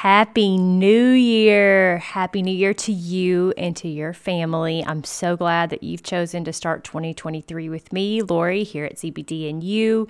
Happy 0.00 0.56
New 0.56 1.10
Year. 1.10 1.98
Happy 1.98 2.40
New 2.40 2.54
Year 2.54 2.72
to 2.72 2.90
you 2.90 3.52
and 3.58 3.76
to 3.76 3.86
your 3.86 4.14
family. 4.14 4.82
I'm 4.82 5.04
so 5.04 5.36
glad 5.36 5.68
that 5.68 5.82
you've 5.82 6.02
chosen 6.02 6.42
to 6.44 6.54
start 6.54 6.84
2023 6.84 7.68
with 7.68 7.92
me, 7.92 8.22
Lori, 8.22 8.64
here 8.64 8.86
at 8.86 8.96
CBD 8.96 9.50
and 9.50 9.62
you. 9.62 10.08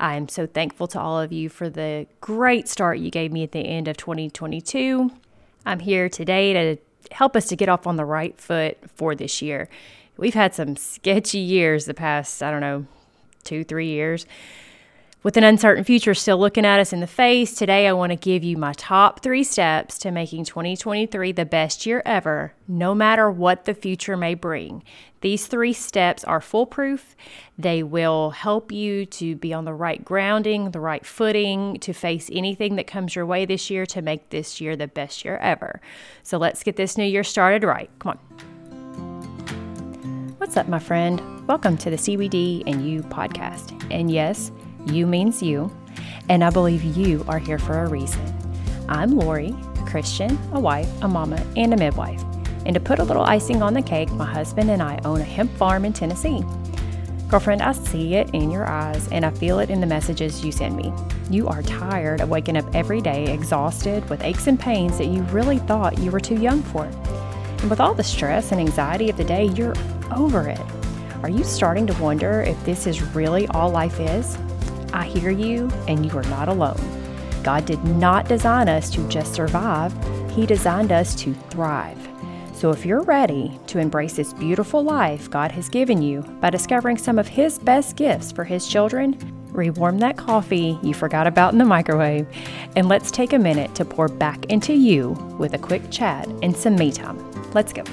I'm 0.00 0.30
so 0.30 0.46
thankful 0.46 0.86
to 0.86 0.98
all 0.98 1.20
of 1.20 1.30
you 1.30 1.50
for 1.50 1.68
the 1.68 2.06
great 2.22 2.68
start 2.68 3.00
you 3.00 3.10
gave 3.10 3.30
me 3.30 3.42
at 3.42 3.52
the 3.52 3.60
end 3.60 3.86
of 3.86 3.98
2022. 3.98 5.10
I'm 5.66 5.80
here 5.80 6.08
today 6.08 6.54
to 6.54 6.78
help 7.12 7.36
us 7.36 7.48
to 7.48 7.56
get 7.56 7.68
off 7.68 7.86
on 7.86 7.96
the 7.96 8.06
right 8.06 8.40
foot 8.40 8.78
for 8.96 9.14
this 9.14 9.42
year. 9.42 9.68
We've 10.16 10.32
had 10.32 10.54
some 10.54 10.74
sketchy 10.74 11.36
years 11.36 11.84
the 11.84 11.92
past, 11.92 12.42
I 12.42 12.50
don't 12.50 12.62
know, 12.62 12.86
two, 13.44 13.62
three 13.62 13.88
years. 13.88 14.24
With 15.24 15.36
an 15.36 15.42
uncertain 15.42 15.82
future 15.82 16.14
still 16.14 16.38
looking 16.38 16.64
at 16.64 16.78
us 16.78 16.92
in 16.92 17.00
the 17.00 17.08
face, 17.08 17.52
today 17.52 17.88
I 17.88 17.92
want 17.92 18.10
to 18.10 18.16
give 18.16 18.44
you 18.44 18.56
my 18.56 18.72
top 18.74 19.20
three 19.20 19.42
steps 19.42 19.98
to 19.98 20.12
making 20.12 20.44
2023 20.44 21.32
the 21.32 21.44
best 21.44 21.84
year 21.84 22.02
ever, 22.06 22.54
no 22.68 22.94
matter 22.94 23.28
what 23.28 23.64
the 23.64 23.74
future 23.74 24.16
may 24.16 24.34
bring. 24.34 24.84
These 25.20 25.48
three 25.48 25.72
steps 25.72 26.22
are 26.22 26.40
foolproof. 26.40 27.16
They 27.58 27.82
will 27.82 28.30
help 28.30 28.70
you 28.70 29.06
to 29.06 29.34
be 29.34 29.52
on 29.52 29.64
the 29.64 29.74
right 29.74 30.04
grounding, 30.04 30.70
the 30.70 30.78
right 30.78 31.04
footing, 31.04 31.80
to 31.80 31.92
face 31.92 32.30
anything 32.32 32.76
that 32.76 32.86
comes 32.86 33.16
your 33.16 33.26
way 33.26 33.44
this 33.44 33.70
year 33.70 33.86
to 33.86 34.00
make 34.00 34.30
this 34.30 34.60
year 34.60 34.76
the 34.76 34.86
best 34.86 35.24
year 35.24 35.38
ever. 35.38 35.80
So 36.22 36.38
let's 36.38 36.62
get 36.62 36.76
this 36.76 36.96
new 36.96 37.02
year 37.04 37.24
started 37.24 37.64
right. 37.64 37.90
Come 37.98 38.12
on. 38.12 38.18
What's 40.38 40.56
up, 40.56 40.68
my 40.68 40.78
friend? 40.78 41.20
Welcome 41.48 41.76
to 41.78 41.90
the 41.90 41.96
CBD 41.96 42.62
and 42.68 42.88
You 42.88 43.02
podcast. 43.02 43.84
And 43.90 44.12
yes, 44.12 44.52
you 44.92 45.06
means 45.06 45.42
you, 45.42 45.70
and 46.28 46.42
I 46.42 46.50
believe 46.50 46.82
you 46.82 47.24
are 47.28 47.38
here 47.38 47.58
for 47.58 47.82
a 47.82 47.88
reason. 47.88 48.20
I'm 48.88 49.10
Lori, 49.12 49.54
a 49.76 49.86
Christian, 49.86 50.38
a 50.52 50.60
wife, 50.60 50.90
a 51.02 51.08
mama, 51.08 51.44
and 51.56 51.74
a 51.74 51.76
midwife. 51.76 52.22
And 52.66 52.74
to 52.74 52.80
put 52.80 52.98
a 52.98 53.04
little 53.04 53.22
icing 53.22 53.62
on 53.62 53.74
the 53.74 53.82
cake, 53.82 54.10
my 54.12 54.26
husband 54.26 54.70
and 54.70 54.82
I 54.82 54.98
own 55.04 55.20
a 55.20 55.24
hemp 55.24 55.50
farm 55.56 55.84
in 55.84 55.92
Tennessee. 55.92 56.44
Girlfriend, 57.28 57.60
I 57.60 57.72
see 57.72 58.14
it 58.14 58.30
in 58.34 58.50
your 58.50 58.66
eyes 58.66 59.06
and 59.12 59.26
I 59.26 59.30
feel 59.30 59.58
it 59.58 59.68
in 59.68 59.82
the 59.82 59.86
messages 59.86 60.42
you 60.42 60.50
send 60.50 60.76
me. 60.76 60.92
You 61.30 61.46
are 61.48 61.62
tired 61.62 62.22
of 62.22 62.30
waking 62.30 62.56
up 62.56 62.74
every 62.74 63.02
day 63.02 63.32
exhausted 63.32 64.08
with 64.08 64.24
aches 64.24 64.46
and 64.46 64.58
pains 64.58 64.96
that 64.96 65.08
you 65.08 65.22
really 65.24 65.58
thought 65.58 65.98
you 65.98 66.10
were 66.10 66.20
too 66.20 66.40
young 66.40 66.62
for. 66.62 66.84
And 66.84 67.68
with 67.68 67.80
all 67.80 67.92
the 67.92 68.02
stress 68.02 68.50
and 68.50 68.60
anxiety 68.60 69.10
of 69.10 69.18
the 69.18 69.24
day, 69.24 69.44
you're 69.44 69.74
over 70.14 70.48
it. 70.48 70.60
Are 71.22 71.28
you 71.28 71.44
starting 71.44 71.86
to 71.88 72.02
wonder 72.02 72.42
if 72.42 72.64
this 72.64 72.86
is 72.86 73.02
really 73.14 73.46
all 73.48 73.68
life 73.68 74.00
is? 74.00 74.38
I 74.92 75.06
hear 75.06 75.30
you, 75.30 75.70
and 75.86 76.04
you 76.04 76.16
are 76.18 76.24
not 76.24 76.48
alone. 76.48 76.80
God 77.42 77.64
did 77.64 77.82
not 77.84 78.28
design 78.28 78.68
us 78.68 78.90
to 78.90 79.08
just 79.08 79.34
survive, 79.34 79.92
He 80.30 80.46
designed 80.46 80.92
us 80.92 81.14
to 81.16 81.34
thrive. 81.50 81.98
So 82.52 82.70
if 82.70 82.84
you're 82.84 83.02
ready 83.02 83.58
to 83.68 83.78
embrace 83.78 84.14
this 84.14 84.32
beautiful 84.32 84.82
life 84.82 85.30
God 85.30 85.52
has 85.52 85.68
given 85.68 86.02
you 86.02 86.22
by 86.40 86.50
discovering 86.50 86.98
some 86.98 87.18
of 87.18 87.28
His 87.28 87.58
best 87.58 87.96
gifts 87.96 88.32
for 88.32 88.44
His 88.44 88.66
children, 88.66 89.16
rewarm 89.52 89.98
that 89.98 90.16
coffee 90.16 90.78
you 90.82 90.94
forgot 90.94 91.26
about 91.26 91.52
in 91.52 91.58
the 91.58 91.64
microwave, 91.64 92.26
and 92.76 92.88
let's 92.88 93.10
take 93.10 93.32
a 93.32 93.38
minute 93.38 93.74
to 93.76 93.84
pour 93.84 94.08
back 94.08 94.44
into 94.46 94.74
you 94.74 95.10
with 95.38 95.54
a 95.54 95.58
quick 95.58 95.90
chat 95.90 96.26
and 96.42 96.56
some 96.56 96.76
me 96.76 96.90
time. 96.90 97.18
Let's 97.52 97.72
go. 97.72 97.84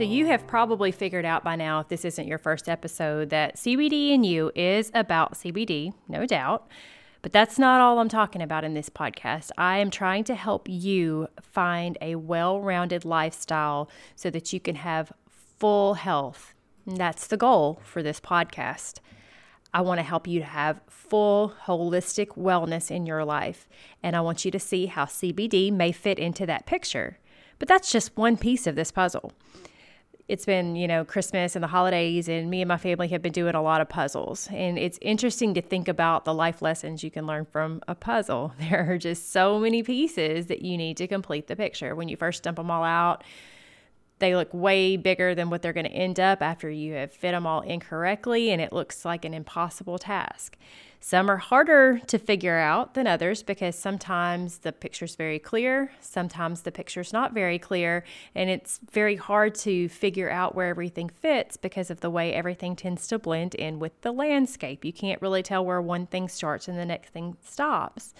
So, 0.00 0.04
you 0.04 0.28
have 0.28 0.46
probably 0.46 0.92
figured 0.92 1.26
out 1.26 1.44
by 1.44 1.56
now, 1.56 1.80
if 1.80 1.88
this 1.88 2.06
isn't 2.06 2.26
your 2.26 2.38
first 2.38 2.70
episode, 2.70 3.28
that 3.28 3.56
CBD 3.56 4.14
and 4.14 4.24
You 4.24 4.50
is 4.54 4.90
about 4.94 5.34
CBD, 5.34 5.92
no 6.08 6.24
doubt. 6.24 6.66
But 7.20 7.32
that's 7.34 7.58
not 7.58 7.82
all 7.82 7.98
I'm 7.98 8.08
talking 8.08 8.40
about 8.40 8.64
in 8.64 8.72
this 8.72 8.88
podcast. 8.88 9.50
I 9.58 9.76
am 9.76 9.90
trying 9.90 10.24
to 10.24 10.34
help 10.34 10.70
you 10.70 11.28
find 11.42 11.98
a 12.00 12.14
well 12.14 12.62
rounded 12.62 13.04
lifestyle 13.04 13.90
so 14.16 14.30
that 14.30 14.54
you 14.54 14.58
can 14.58 14.76
have 14.76 15.12
full 15.28 15.92
health. 15.92 16.54
And 16.86 16.96
that's 16.96 17.26
the 17.26 17.36
goal 17.36 17.82
for 17.84 18.02
this 18.02 18.20
podcast. 18.20 19.00
I 19.74 19.82
want 19.82 19.98
to 19.98 20.02
help 20.02 20.26
you 20.26 20.38
to 20.40 20.46
have 20.46 20.80
full 20.88 21.52
holistic 21.66 22.38
wellness 22.38 22.90
in 22.90 23.04
your 23.04 23.22
life. 23.22 23.68
And 24.02 24.16
I 24.16 24.22
want 24.22 24.46
you 24.46 24.50
to 24.50 24.58
see 24.58 24.86
how 24.86 25.04
CBD 25.04 25.70
may 25.70 25.92
fit 25.92 26.18
into 26.18 26.46
that 26.46 26.64
picture. 26.64 27.18
But 27.58 27.68
that's 27.68 27.92
just 27.92 28.16
one 28.16 28.38
piece 28.38 28.66
of 28.66 28.76
this 28.76 28.90
puzzle 28.90 29.34
it's 30.30 30.46
been, 30.46 30.76
you 30.76 30.86
know, 30.86 31.04
Christmas 31.04 31.56
and 31.56 31.62
the 31.64 31.66
holidays, 31.66 32.28
and 32.28 32.48
me 32.48 32.62
and 32.62 32.68
my 32.68 32.76
family 32.76 33.08
have 33.08 33.20
been 33.20 33.32
doing 33.32 33.56
a 33.56 33.60
lot 33.60 33.80
of 33.80 33.88
puzzles. 33.88 34.48
And 34.52 34.78
it's 34.78 34.96
interesting 35.02 35.54
to 35.54 35.60
think 35.60 35.88
about 35.88 36.24
the 36.24 36.32
life 36.32 36.62
lessons 36.62 37.02
you 37.02 37.10
can 37.10 37.26
learn 37.26 37.46
from 37.46 37.82
a 37.88 37.96
puzzle. 37.96 38.54
There 38.70 38.92
are 38.92 38.98
just 38.98 39.32
so 39.32 39.58
many 39.58 39.82
pieces 39.82 40.46
that 40.46 40.62
you 40.62 40.76
need 40.76 40.96
to 40.98 41.08
complete 41.08 41.48
the 41.48 41.56
picture. 41.56 41.96
When 41.96 42.08
you 42.08 42.16
first 42.16 42.44
dump 42.44 42.58
them 42.58 42.70
all 42.70 42.84
out, 42.84 43.24
they 44.20 44.36
look 44.36 44.52
way 44.54 44.96
bigger 44.96 45.34
than 45.34 45.50
what 45.50 45.62
they're 45.62 45.72
going 45.72 45.86
to 45.86 45.92
end 45.92 46.20
up 46.20 46.40
after 46.40 46.70
you 46.70 46.94
have 46.94 47.12
fit 47.12 47.32
them 47.32 47.46
all 47.46 47.62
incorrectly, 47.62 48.50
and 48.50 48.60
it 48.60 48.72
looks 48.72 49.04
like 49.04 49.24
an 49.24 49.34
impossible 49.34 49.98
task. 49.98 50.56
Some 51.02 51.30
are 51.30 51.38
harder 51.38 51.98
to 52.08 52.18
figure 52.18 52.58
out 52.58 52.92
than 52.92 53.06
others 53.06 53.42
because 53.42 53.74
sometimes 53.74 54.58
the 54.58 54.70
picture's 54.70 55.16
very 55.16 55.38
clear, 55.38 55.90
sometimes 56.00 56.60
the 56.60 56.70
picture's 56.70 57.10
not 57.10 57.32
very 57.32 57.58
clear, 57.58 58.04
and 58.34 58.50
it's 58.50 58.80
very 58.92 59.16
hard 59.16 59.54
to 59.56 59.88
figure 59.88 60.30
out 60.30 60.54
where 60.54 60.68
everything 60.68 61.08
fits 61.08 61.56
because 61.56 61.90
of 61.90 62.00
the 62.00 62.10
way 62.10 62.34
everything 62.34 62.76
tends 62.76 63.08
to 63.08 63.18
blend 63.18 63.54
in 63.54 63.78
with 63.78 63.98
the 64.02 64.12
landscape. 64.12 64.84
You 64.84 64.92
can't 64.92 65.22
really 65.22 65.42
tell 65.42 65.64
where 65.64 65.80
one 65.80 66.06
thing 66.06 66.28
starts 66.28 66.68
and 66.68 66.78
the 66.78 66.84
next 66.84 67.10
thing 67.10 67.38
stops. 67.42 68.12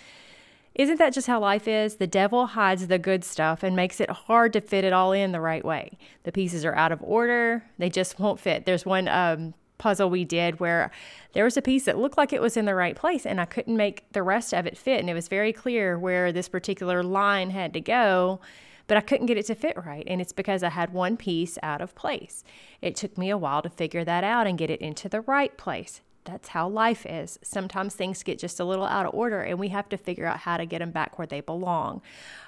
Isn't 0.75 0.99
that 0.99 1.13
just 1.13 1.27
how 1.27 1.41
life 1.41 1.67
is? 1.67 1.97
The 1.97 2.07
devil 2.07 2.47
hides 2.47 2.87
the 2.87 2.99
good 2.99 3.25
stuff 3.25 3.63
and 3.63 3.75
makes 3.75 4.01
it 4.01 4.11
hard 4.11 4.53
to 4.53 4.61
fit 4.61 4.85
it 4.85 4.93
all 4.93 5.13
in 5.13 5.33
the 5.33 5.41
right 5.41 5.65
way. 5.65 5.99
The 6.23 6.33
pieces 6.33 6.65
are 6.65 6.75
out 6.75 6.93
of 6.93 7.03
order, 7.03 7.65
they 7.79 7.91
just 7.91 8.19
won't 8.21 8.39
fit. 8.39 8.67
There's 8.67 8.87
one 8.87 9.09
um, 9.09 9.55
puzzle 9.79 10.11
we 10.11 10.25
did 10.25 10.61
where 10.61 10.93
there 11.33 11.45
was 11.45 11.57
a 11.57 11.63
piece 11.63 11.87
that 11.87 11.99
looked 11.99 12.17
like 12.17 12.33
it 12.33 12.41
was 12.41 12.57
in 12.57 12.67
the 12.67 12.75
right 12.75 12.95
place 12.95 13.27
and 13.27 13.41
I 13.41 13.47
couldn't 13.47 13.77
make 13.77 14.05
the 14.13 14.23
rest 14.23 14.55
of 14.55 14.67
it 14.67 14.79
fit. 14.79 15.01
And 15.01 15.11
it 15.11 15.15
was 15.15 15.27
very 15.27 15.53
clear 15.53 15.99
where 15.99 16.31
this 16.31 16.49
particular 16.49 17.03
line 17.03 17.51
had 17.51 17.73
to 17.73 17.81
go, 17.81 18.41
but 18.87 18.97
I 18.97 19.01
couldn't 19.01 19.27
get 19.27 19.39
it 19.39 19.47
to 19.47 19.57
fit 19.57 19.77
right. 19.85 20.05
And 20.07 20.21
it's 20.21 20.33
because 20.33 20.63
I 20.63 20.69
had 20.69 20.93
one 20.93 21.17
piece 21.17 21.59
out 21.63 21.81
of 21.81 21.97
place. 21.97 22.45
It 22.81 22.95
took 22.95 23.19
me 23.19 23.31
a 23.31 23.39
while 23.39 23.63
to 23.63 23.71
figure 23.71 24.05
that 24.05 24.23
out 24.23 24.47
and 24.47 24.57
get 24.57 24.71
it 24.71 24.81
into 24.81 25.09
the 25.09 25.23
right 25.23 25.57
place 25.57 26.01
that's 26.25 26.49
how 26.49 26.69
life 26.69 27.07
is. 27.07 27.39
Sometimes 27.43 27.95
things 27.95 28.23
get 28.23 28.39
just 28.39 28.61
a 28.61 28.65
little 28.65 28.85
out 28.85 29.07
of 29.07 29.15
order 29.15 29.41
and 29.43 29.59
we 29.59 29.69
have 29.69 29.89
to 29.89 29.97
figure 29.97 30.27
out 30.27 30.39
how 30.41 30.57
to 30.57 30.67
get 30.67 30.81
them 30.81 30.91
back 30.91 31.19
where 31.19 31.27
they 31.27 31.41
belong. 31.41 32.03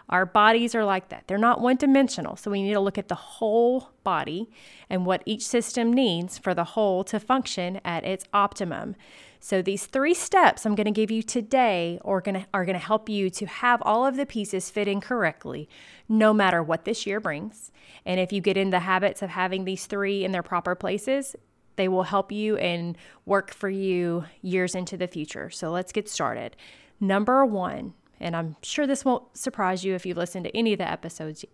Our 0.08 0.26
bodies 0.26 0.74
are 0.74 0.84
like 0.84 1.08
that. 1.08 1.24
They're 1.26 1.38
not 1.38 1.60
one 1.60 1.76
dimensional. 1.76 2.36
So 2.36 2.50
we 2.50 2.62
need 2.62 2.74
to 2.74 2.80
look 2.80 2.98
at 2.98 3.08
the 3.08 3.14
whole 3.14 3.90
body 4.04 4.50
and 4.90 5.06
what 5.06 5.22
each 5.24 5.46
system 5.46 5.92
needs 5.92 6.38
for 6.38 6.54
the 6.54 6.64
whole 6.64 7.02
to 7.04 7.18
function 7.18 7.80
at 7.84 8.04
its 8.04 8.24
optimum. 8.32 8.94
So 9.40 9.60
these 9.62 9.86
three 9.86 10.14
steps 10.14 10.64
I'm 10.64 10.74
going 10.74 10.84
to 10.84 10.92
give 10.92 11.10
you 11.10 11.22
today 11.22 11.98
are 12.04 12.20
going 12.20 12.34
to 12.34 12.46
are 12.54 12.64
going 12.64 12.78
to 12.78 12.84
help 12.84 13.08
you 13.08 13.28
to 13.30 13.46
have 13.46 13.82
all 13.82 14.06
of 14.06 14.16
the 14.16 14.26
pieces 14.26 14.70
fit 14.70 14.86
in 14.86 15.00
correctly 15.00 15.68
no 16.08 16.32
matter 16.32 16.62
what 16.62 16.84
this 16.84 17.06
year 17.06 17.18
brings. 17.18 17.72
And 18.04 18.20
if 18.20 18.32
you 18.32 18.40
get 18.40 18.56
in 18.56 18.70
the 18.70 18.80
habits 18.80 19.22
of 19.22 19.30
having 19.30 19.64
these 19.64 19.86
three 19.86 20.24
in 20.24 20.30
their 20.32 20.42
proper 20.42 20.74
places, 20.74 21.34
they 21.76 21.88
will 21.88 22.04
help 22.04 22.30
you 22.30 22.56
and 22.56 22.96
work 23.26 23.52
for 23.52 23.68
you 23.68 24.24
years 24.42 24.74
into 24.74 24.96
the 24.96 25.06
future. 25.06 25.50
So 25.50 25.70
let's 25.70 25.92
get 25.92 26.08
started. 26.08 26.56
Number 27.00 27.44
one, 27.44 27.94
and 28.20 28.36
I'm 28.36 28.56
sure 28.62 28.86
this 28.86 29.04
won't 29.04 29.36
surprise 29.36 29.84
you 29.84 29.94
if 29.94 30.06
you've 30.06 30.16
listened 30.16 30.44
to 30.44 30.56
any 30.56 30.72
of 30.72 30.78
the 30.78 30.90
episodes 30.90 31.44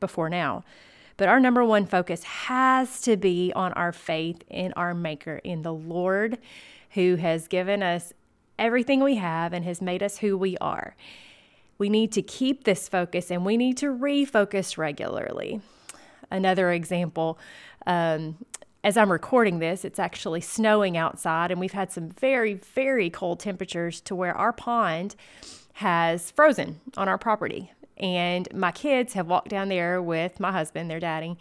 before 0.00 0.30
now, 0.30 0.64
but 1.16 1.28
our 1.28 1.38
number 1.38 1.64
one 1.64 1.86
focus 1.86 2.24
has 2.24 3.00
to 3.02 3.16
be 3.16 3.52
on 3.54 3.72
our 3.74 3.92
faith 3.92 4.42
in 4.48 4.72
our 4.74 4.94
Maker, 4.94 5.40
in 5.44 5.62
the 5.62 5.72
Lord 5.72 6.38
who 6.90 7.16
has 7.16 7.48
given 7.48 7.82
us 7.82 8.12
everything 8.58 9.02
we 9.02 9.16
have 9.16 9.52
and 9.52 9.64
has 9.64 9.82
made 9.82 10.02
us 10.02 10.18
who 10.18 10.36
we 10.36 10.56
are. 10.58 10.96
We 11.76 11.88
need 11.88 12.12
to 12.12 12.22
keep 12.22 12.64
this 12.64 12.88
focus 12.88 13.30
and 13.30 13.44
we 13.44 13.56
need 13.56 13.76
to 13.78 13.86
refocus 13.86 14.78
regularly. 14.78 15.60
Another 16.30 16.70
example 16.70 17.38
um, 17.86 18.36
as 18.84 18.98
I'm 18.98 19.10
recording 19.10 19.60
this, 19.60 19.82
it's 19.82 19.98
actually 19.98 20.42
snowing 20.42 20.94
outside, 20.94 21.50
and 21.50 21.58
we've 21.58 21.72
had 21.72 21.90
some 21.90 22.10
very, 22.10 22.52
very 22.52 23.08
cold 23.08 23.40
temperatures 23.40 23.98
to 24.02 24.14
where 24.14 24.36
our 24.36 24.52
pond 24.52 25.16
has 25.74 26.30
frozen 26.30 26.82
on 26.98 27.08
our 27.08 27.16
property. 27.16 27.72
And 27.96 28.46
my 28.52 28.72
kids 28.72 29.14
have 29.14 29.26
walked 29.26 29.48
down 29.48 29.70
there 29.70 30.02
with 30.02 30.38
my 30.38 30.52
husband, 30.52 30.90
their 30.90 31.00
daddy, 31.00 31.38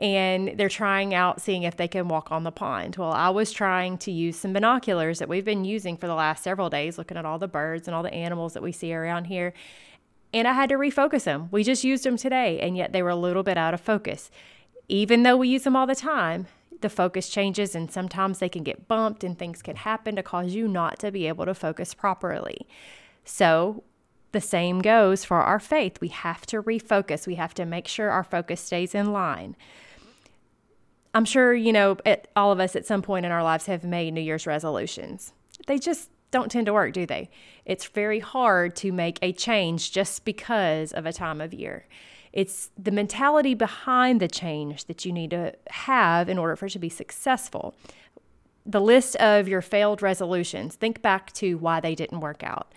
and 0.00 0.54
they're 0.56 0.68
trying 0.68 1.14
out 1.14 1.40
seeing 1.40 1.62
if 1.62 1.76
they 1.76 1.86
can 1.86 2.08
walk 2.08 2.32
on 2.32 2.42
the 2.42 2.50
pond. 2.50 2.96
Well, 2.96 3.12
I 3.12 3.28
was 3.28 3.52
trying 3.52 3.96
to 3.98 4.10
use 4.10 4.36
some 4.36 4.52
binoculars 4.52 5.20
that 5.20 5.28
we've 5.28 5.44
been 5.44 5.64
using 5.64 5.96
for 5.96 6.08
the 6.08 6.14
last 6.14 6.42
several 6.42 6.70
days, 6.70 6.98
looking 6.98 7.16
at 7.16 7.24
all 7.24 7.38
the 7.38 7.46
birds 7.46 7.86
and 7.86 7.94
all 7.94 8.02
the 8.02 8.12
animals 8.12 8.52
that 8.54 8.64
we 8.64 8.72
see 8.72 8.92
around 8.92 9.26
here. 9.26 9.54
And 10.32 10.48
I 10.48 10.52
had 10.54 10.70
to 10.70 10.74
refocus 10.74 11.22
them. 11.22 11.48
We 11.52 11.62
just 11.62 11.84
used 11.84 12.02
them 12.02 12.16
today, 12.16 12.58
and 12.58 12.76
yet 12.76 12.92
they 12.92 13.04
were 13.04 13.10
a 13.10 13.16
little 13.16 13.44
bit 13.44 13.56
out 13.56 13.74
of 13.74 13.80
focus. 13.80 14.32
Even 14.88 15.22
though 15.22 15.36
we 15.36 15.46
use 15.46 15.62
them 15.62 15.76
all 15.76 15.86
the 15.86 15.94
time, 15.94 16.48
the 16.80 16.88
focus 16.88 17.28
changes 17.28 17.74
and 17.74 17.90
sometimes 17.90 18.38
they 18.38 18.48
can 18.48 18.62
get 18.62 18.88
bumped 18.88 19.24
and 19.24 19.38
things 19.38 19.62
can 19.62 19.76
happen 19.76 20.16
to 20.16 20.22
cause 20.22 20.54
you 20.54 20.68
not 20.68 20.98
to 21.00 21.10
be 21.10 21.26
able 21.26 21.46
to 21.46 21.54
focus 21.54 21.94
properly. 21.94 22.66
So, 23.24 23.84
the 24.32 24.40
same 24.40 24.80
goes 24.80 25.24
for 25.24 25.40
our 25.40 25.60
faith. 25.60 26.00
We 26.00 26.08
have 26.08 26.44
to 26.46 26.62
refocus, 26.62 27.26
we 27.26 27.36
have 27.36 27.54
to 27.54 27.64
make 27.64 27.86
sure 27.86 28.10
our 28.10 28.24
focus 28.24 28.60
stays 28.60 28.94
in 28.94 29.12
line. 29.12 29.56
I'm 31.14 31.24
sure, 31.24 31.54
you 31.54 31.72
know, 31.72 31.96
all 32.34 32.50
of 32.50 32.58
us 32.58 32.74
at 32.74 32.84
some 32.84 33.00
point 33.00 33.24
in 33.24 33.30
our 33.30 33.44
lives 33.44 33.66
have 33.66 33.84
made 33.84 34.12
New 34.12 34.20
Year's 34.20 34.46
resolutions. 34.46 35.32
They 35.68 35.78
just 35.78 36.10
don't 36.32 36.50
tend 36.50 36.66
to 36.66 36.72
work, 36.72 36.92
do 36.92 37.06
they? 37.06 37.30
It's 37.64 37.86
very 37.86 38.18
hard 38.18 38.74
to 38.76 38.90
make 38.90 39.20
a 39.22 39.32
change 39.32 39.92
just 39.92 40.24
because 40.24 40.92
of 40.92 41.06
a 41.06 41.12
time 41.12 41.40
of 41.40 41.54
year. 41.54 41.86
It's 42.34 42.70
the 42.76 42.90
mentality 42.90 43.54
behind 43.54 44.20
the 44.20 44.28
change 44.28 44.84
that 44.84 45.06
you 45.06 45.12
need 45.12 45.30
to 45.30 45.54
have 45.70 46.28
in 46.28 46.36
order 46.36 46.56
for 46.56 46.66
it 46.66 46.70
to 46.70 46.78
be 46.78 46.90
successful. 46.90 47.74
The 48.66 48.80
list 48.80 49.16
of 49.16 49.48
your 49.48 49.62
failed 49.62 50.02
resolutions, 50.02 50.74
think 50.74 51.00
back 51.00 51.32
to 51.34 51.54
why 51.58 51.80
they 51.80 51.94
didn't 51.94 52.20
work 52.20 52.42
out. 52.42 52.72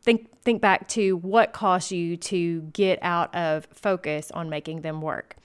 Think 0.00 0.40
think 0.42 0.60
back 0.60 0.88
to 0.88 1.16
what 1.18 1.52
caused 1.52 1.92
you 1.92 2.16
to 2.16 2.62
get 2.72 2.98
out 3.02 3.34
of 3.34 3.66
focus 3.72 4.30
on 4.30 4.48
making 4.48 4.80
them 4.80 5.02
work 5.02 5.36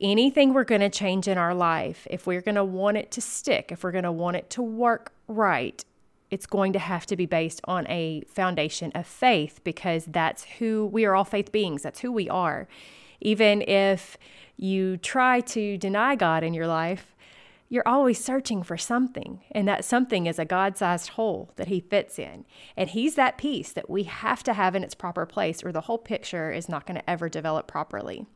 anything 0.00 0.52
we're 0.52 0.64
going 0.64 0.80
to 0.80 0.90
change 0.90 1.28
in 1.28 1.38
our 1.38 1.54
life, 1.54 2.06
if 2.10 2.26
we're 2.26 2.40
going 2.40 2.56
to 2.56 2.64
want 2.64 2.96
it 2.96 3.10
to 3.12 3.20
stick, 3.20 3.70
if 3.72 3.82
we're 3.82 3.92
going 3.92 4.04
to 4.04 4.12
want 4.12 4.36
it 4.36 4.50
to 4.50 4.62
work 4.62 5.12
right, 5.28 5.84
it's 6.34 6.46
going 6.46 6.72
to 6.72 6.80
have 6.80 7.06
to 7.06 7.14
be 7.16 7.26
based 7.26 7.60
on 7.62 7.86
a 7.86 8.24
foundation 8.26 8.90
of 8.92 9.06
faith 9.06 9.60
because 9.62 10.04
that's 10.06 10.42
who 10.58 10.84
we 10.84 11.04
are 11.04 11.14
all 11.14 11.24
faith 11.24 11.52
beings. 11.52 11.82
That's 11.82 12.00
who 12.00 12.10
we 12.10 12.28
are. 12.28 12.66
Even 13.20 13.62
if 13.62 14.18
you 14.56 14.96
try 14.96 15.38
to 15.42 15.78
deny 15.78 16.16
God 16.16 16.42
in 16.42 16.52
your 16.52 16.66
life, 16.66 17.14
you're 17.68 17.86
always 17.86 18.22
searching 18.22 18.64
for 18.64 18.76
something. 18.76 19.44
And 19.52 19.68
that 19.68 19.84
something 19.84 20.26
is 20.26 20.40
a 20.40 20.44
God 20.44 20.76
sized 20.76 21.10
hole 21.10 21.52
that 21.54 21.68
He 21.68 21.78
fits 21.78 22.18
in. 22.18 22.44
And 22.76 22.90
He's 22.90 23.14
that 23.14 23.38
piece 23.38 23.72
that 23.72 23.88
we 23.88 24.02
have 24.02 24.42
to 24.42 24.54
have 24.54 24.74
in 24.74 24.82
its 24.82 24.96
proper 24.96 25.26
place, 25.26 25.62
or 25.62 25.70
the 25.70 25.82
whole 25.82 25.98
picture 25.98 26.50
is 26.50 26.68
not 26.68 26.84
going 26.84 26.96
to 26.96 27.08
ever 27.08 27.28
develop 27.28 27.68
properly. 27.68 28.26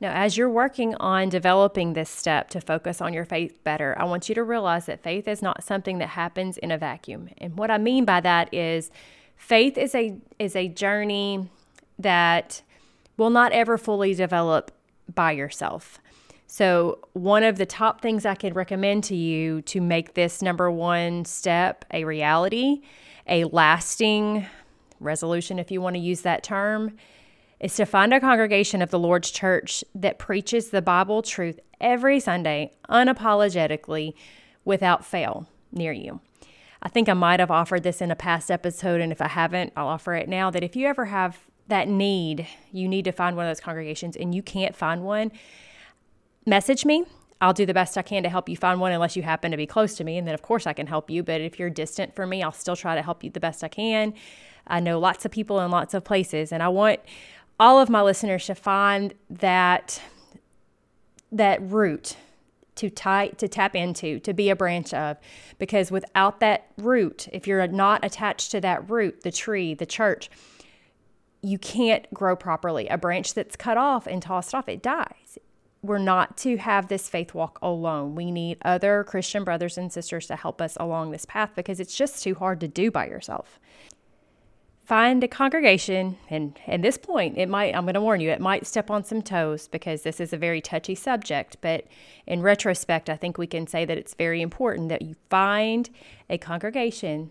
Now, 0.00 0.12
as 0.12 0.36
you're 0.36 0.50
working 0.50 0.94
on 0.96 1.28
developing 1.28 1.92
this 1.92 2.10
step 2.10 2.50
to 2.50 2.60
focus 2.60 3.00
on 3.00 3.12
your 3.12 3.24
faith 3.24 3.62
better, 3.64 3.96
I 3.98 4.04
want 4.04 4.28
you 4.28 4.34
to 4.34 4.42
realize 4.42 4.86
that 4.86 5.02
faith 5.02 5.28
is 5.28 5.40
not 5.40 5.62
something 5.62 5.98
that 5.98 6.08
happens 6.08 6.58
in 6.58 6.70
a 6.70 6.78
vacuum. 6.78 7.28
And 7.38 7.56
what 7.56 7.70
I 7.70 7.78
mean 7.78 8.04
by 8.04 8.20
that 8.20 8.52
is 8.52 8.90
faith 9.36 9.78
is 9.78 9.94
a 9.94 10.16
is 10.38 10.56
a 10.56 10.68
journey 10.68 11.48
that 11.98 12.62
will 13.16 13.30
not 13.30 13.52
ever 13.52 13.78
fully 13.78 14.14
develop 14.14 14.72
by 15.14 15.32
yourself. 15.32 16.00
So, 16.46 16.98
one 17.14 17.42
of 17.42 17.56
the 17.56 17.66
top 17.66 18.00
things 18.00 18.26
I 18.26 18.34
can 18.34 18.54
recommend 18.54 19.04
to 19.04 19.16
you 19.16 19.62
to 19.62 19.80
make 19.80 20.14
this 20.14 20.42
number 20.42 20.70
one 20.70 21.24
step 21.24 21.84
a 21.92 22.04
reality, 22.04 22.82
a 23.26 23.44
lasting 23.44 24.46
resolution, 25.00 25.58
if 25.58 25.70
you 25.70 25.80
want 25.80 25.94
to 25.94 26.00
use 26.00 26.20
that 26.22 26.42
term, 26.42 26.96
is 27.64 27.74
to 27.76 27.86
find 27.86 28.12
a 28.12 28.20
congregation 28.20 28.82
of 28.82 28.90
the 28.90 28.98
Lord's 28.98 29.30
church 29.30 29.82
that 29.94 30.18
preaches 30.18 30.68
the 30.68 30.82
Bible 30.82 31.22
truth 31.22 31.58
every 31.80 32.20
Sunday, 32.20 32.70
unapologetically, 32.90 34.12
without 34.66 35.02
fail, 35.02 35.48
near 35.72 35.90
you. 35.90 36.20
I 36.82 36.90
think 36.90 37.08
I 37.08 37.14
might 37.14 37.40
have 37.40 37.50
offered 37.50 37.82
this 37.82 38.02
in 38.02 38.10
a 38.10 38.16
past 38.16 38.50
episode, 38.50 39.00
and 39.00 39.10
if 39.10 39.22
I 39.22 39.28
haven't, 39.28 39.72
I'll 39.78 39.88
offer 39.88 40.12
it 40.12 40.28
now 40.28 40.50
that 40.50 40.62
if 40.62 40.76
you 40.76 40.86
ever 40.86 41.06
have 41.06 41.38
that 41.68 41.88
need, 41.88 42.46
you 42.70 42.86
need 42.86 43.06
to 43.06 43.12
find 43.12 43.34
one 43.34 43.46
of 43.46 43.50
those 43.50 43.64
congregations 43.64 44.14
and 44.14 44.34
you 44.34 44.42
can't 44.42 44.76
find 44.76 45.02
one, 45.02 45.32
message 46.44 46.84
me. 46.84 47.06
I'll 47.40 47.54
do 47.54 47.64
the 47.64 47.72
best 47.72 47.96
I 47.96 48.02
can 48.02 48.22
to 48.24 48.28
help 48.28 48.46
you 48.50 48.58
find 48.58 48.78
one 48.78 48.92
unless 48.92 49.16
you 49.16 49.22
happen 49.22 49.50
to 49.52 49.56
be 49.56 49.66
close 49.66 49.96
to 49.96 50.04
me. 50.04 50.18
And 50.18 50.26
then, 50.26 50.34
of 50.34 50.42
course, 50.42 50.66
I 50.66 50.74
can 50.74 50.86
help 50.86 51.10
you. 51.10 51.22
But 51.22 51.40
if 51.40 51.58
you're 51.58 51.68
distant 51.68 52.14
from 52.14 52.30
me, 52.30 52.42
I'll 52.42 52.52
still 52.52 52.76
try 52.76 52.94
to 52.94 53.02
help 53.02 53.24
you 53.24 53.30
the 53.30 53.40
best 53.40 53.64
I 53.64 53.68
can. 53.68 54.14
I 54.66 54.80
know 54.80 54.98
lots 54.98 55.24
of 55.24 55.30
people 55.30 55.60
in 55.60 55.70
lots 55.70 55.94
of 55.94 56.04
places, 56.04 56.52
and 56.52 56.62
I 56.62 56.68
want 56.68 57.00
all 57.58 57.80
of 57.80 57.88
my 57.88 58.02
listeners 58.02 58.42
should 58.42 58.58
find 58.58 59.14
that 59.30 60.00
that 61.32 61.60
root 61.62 62.16
to 62.76 62.90
tie 62.90 63.28
to 63.28 63.46
tap 63.46 63.76
into 63.76 64.18
to 64.20 64.32
be 64.32 64.50
a 64.50 64.56
branch 64.56 64.92
of 64.92 65.16
because 65.58 65.90
without 65.90 66.40
that 66.40 66.66
root 66.76 67.28
if 67.32 67.46
you're 67.46 67.66
not 67.68 68.04
attached 68.04 68.50
to 68.50 68.60
that 68.60 68.88
root 68.90 69.22
the 69.22 69.30
tree 69.30 69.74
the 69.74 69.86
church 69.86 70.28
you 71.44 71.58
can't 71.58 72.12
grow 72.14 72.34
properly. 72.34 72.88
A 72.88 72.96
branch 72.96 73.34
that's 73.34 73.54
cut 73.54 73.76
off 73.76 74.06
and 74.06 74.22
tossed 74.22 74.54
off 74.54 74.68
it 74.68 74.82
dies. 74.82 75.38
We're 75.82 75.98
not 75.98 76.38
to 76.38 76.56
have 76.56 76.88
this 76.88 77.10
faith 77.10 77.34
walk 77.34 77.58
alone. 77.60 78.14
We 78.14 78.30
need 78.30 78.56
other 78.62 79.04
christian 79.04 79.44
brothers 79.44 79.76
and 79.76 79.92
sisters 79.92 80.26
to 80.28 80.36
help 80.36 80.62
us 80.62 80.78
along 80.80 81.10
this 81.10 81.26
path 81.26 81.50
because 81.54 81.80
it's 81.80 81.94
just 81.94 82.22
too 82.22 82.34
hard 82.34 82.60
to 82.60 82.68
do 82.68 82.90
by 82.90 83.06
yourself 83.06 83.60
find 84.84 85.24
a 85.24 85.28
congregation 85.28 86.16
and 86.28 86.58
at 86.66 86.82
this 86.82 86.98
point 86.98 87.38
it 87.38 87.48
might 87.48 87.74
i'm 87.74 87.84
going 87.84 87.94
to 87.94 88.00
warn 88.00 88.20
you 88.20 88.30
it 88.30 88.40
might 88.40 88.66
step 88.66 88.90
on 88.90 89.02
some 89.02 89.22
toes 89.22 89.66
because 89.68 90.02
this 90.02 90.20
is 90.20 90.32
a 90.32 90.36
very 90.36 90.60
touchy 90.60 90.94
subject 90.94 91.56
but 91.60 91.86
in 92.26 92.42
retrospect 92.42 93.08
i 93.08 93.16
think 93.16 93.38
we 93.38 93.46
can 93.46 93.66
say 93.66 93.84
that 93.84 93.96
it's 93.96 94.14
very 94.14 94.42
important 94.42 94.90
that 94.90 95.02
you 95.02 95.14
find 95.30 95.88
a 96.28 96.36
congregation 96.36 97.30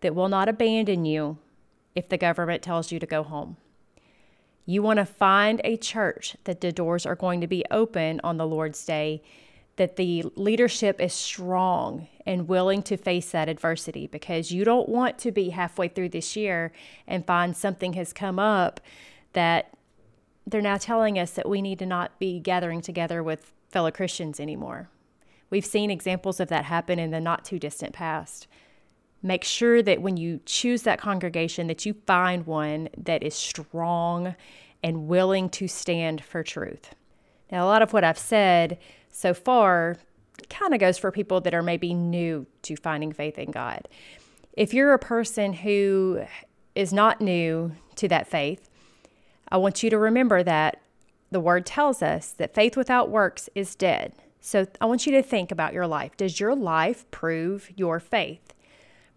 that 0.00 0.14
will 0.14 0.28
not 0.28 0.48
abandon 0.48 1.04
you 1.04 1.38
if 1.94 2.08
the 2.08 2.18
government 2.18 2.62
tells 2.62 2.92
you 2.92 2.98
to 2.98 3.06
go 3.06 3.22
home. 3.22 3.56
You 4.66 4.82
want 4.82 4.98
to 4.98 5.04
find 5.04 5.60
a 5.64 5.76
church 5.76 6.36
that 6.44 6.60
the 6.60 6.72
doors 6.72 7.04
are 7.04 7.16
going 7.16 7.40
to 7.40 7.46
be 7.46 7.64
open 7.70 8.20
on 8.22 8.36
the 8.36 8.46
lord's 8.46 8.84
day 8.84 9.22
that 9.80 9.96
the 9.96 10.22
leadership 10.36 11.00
is 11.00 11.14
strong 11.14 12.06
and 12.26 12.46
willing 12.46 12.82
to 12.82 12.98
face 12.98 13.30
that 13.30 13.48
adversity 13.48 14.06
because 14.06 14.52
you 14.52 14.62
don't 14.62 14.90
want 14.90 15.16
to 15.16 15.32
be 15.32 15.48
halfway 15.48 15.88
through 15.88 16.10
this 16.10 16.36
year 16.36 16.70
and 17.06 17.24
find 17.24 17.56
something 17.56 17.94
has 17.94 18.12
come 18.12 18.38
up 18.38 18.78
that 19.32 19.72
they're 20.46 20.60
now 20.60 20.76
telling 20.76 21.18
us 21.18 21.30
that 21.30 21.48
we 21.48 21.62
need 21.62 21.78
to 21.78 21.86
not 21.86 22.18
be 22.18 22.38
gathering 22.38 22.82
together 22.82 23.22
with 23.22 23.54
fellow 23.70 23.90
Christians 23.90 24.38
anymore. 24.38 24.90
We've 25.48 25.64
seen 25.64 25.90
examples 25.90 26.40
of 26.40 26.48
that 26.48 26.66
happen 26.66 26.98
in 26.98 27.10
the 27.10 27.18
not 27.18 27.46
too 27.46 27.58
distant 27.58 27.94
past. 27.94 28.48
Make 29.22 29.44
sure 29.44 29.80
that 29.80 30.02
when 30.02 30.18
you 30.18 30.40
choose 30.44 30.82
that 30.82 31.00
congregation 31.00 31.68
that 31.68 31.86
you 31.86 31.94
find 32.06 32.46
one 32.46 32.90
that 32.98 33.22
is 33.22 33.34
strong 33.34 34.34
and 34.82 35.08
willing 35.08 35.48
to 35.48 35.66
stand 35.66 36.22
for 36.22 36.42
truth. 36.42 36.94
Now, 37.50 37.64
a 37.64 37.68
lot 37.68 37.80
of 37.80 37.94
what 37.94 38.04
I've 38.04 38.18
said 38.18 38.78
so 39.10 39.34
far 39.34 39.96
kind 40.48 40.74
of 40.74 40.80
goes 40.80 40.98
for 40.98 41.10
people 41.10 41.40
that 41.42 41.54
are 41.54 41.62
maybe 41.62 41.94
new 41.94 42.46
to 42.62 42.76
finding 42.76 43.12
faith 43.12 43.38
in 43.38 43.50
God. 43.50 43.88
If 44.54 44.74
you're 44.74 44.92
a 44.92 44.98
person 44.98 45.52
who 45.52 46.22
is 46.74 46.92
not 46.92 47.20
new 47.20 47.72
to 47.96 48.08
that 48.08 48.26
faith, 48.26 48.68
I 49.48 49.56
want 49.56 49.82
you 49.82 49.90
to 49.90 49.98
remember 49.98 50.42
that 50.42 50.80
the 51.30 51.40
word 51.40 51.66
tells 51.66 52.02
us 52.02 52.32
that 52.32 52.54
faith 52.54 52.76
without 52.76 53.10
works 53.10 53.48
is 53.54 53.74
dead. 53.74 54.12
So 54.40 54.66
I 54.80 54.86
want 54.86 55.06
you 55.06 55.12
to 55.12 55.22
think 55.22 55.52
about 55.52 55.72
your 55.72 55.86
life. 55.86 56.16
Does 56.16 56.40
your 56.40 56.54
life 56.54 57.08
prove 57.10 57.70
your 57.76 58.00
faith? 58.00 58.54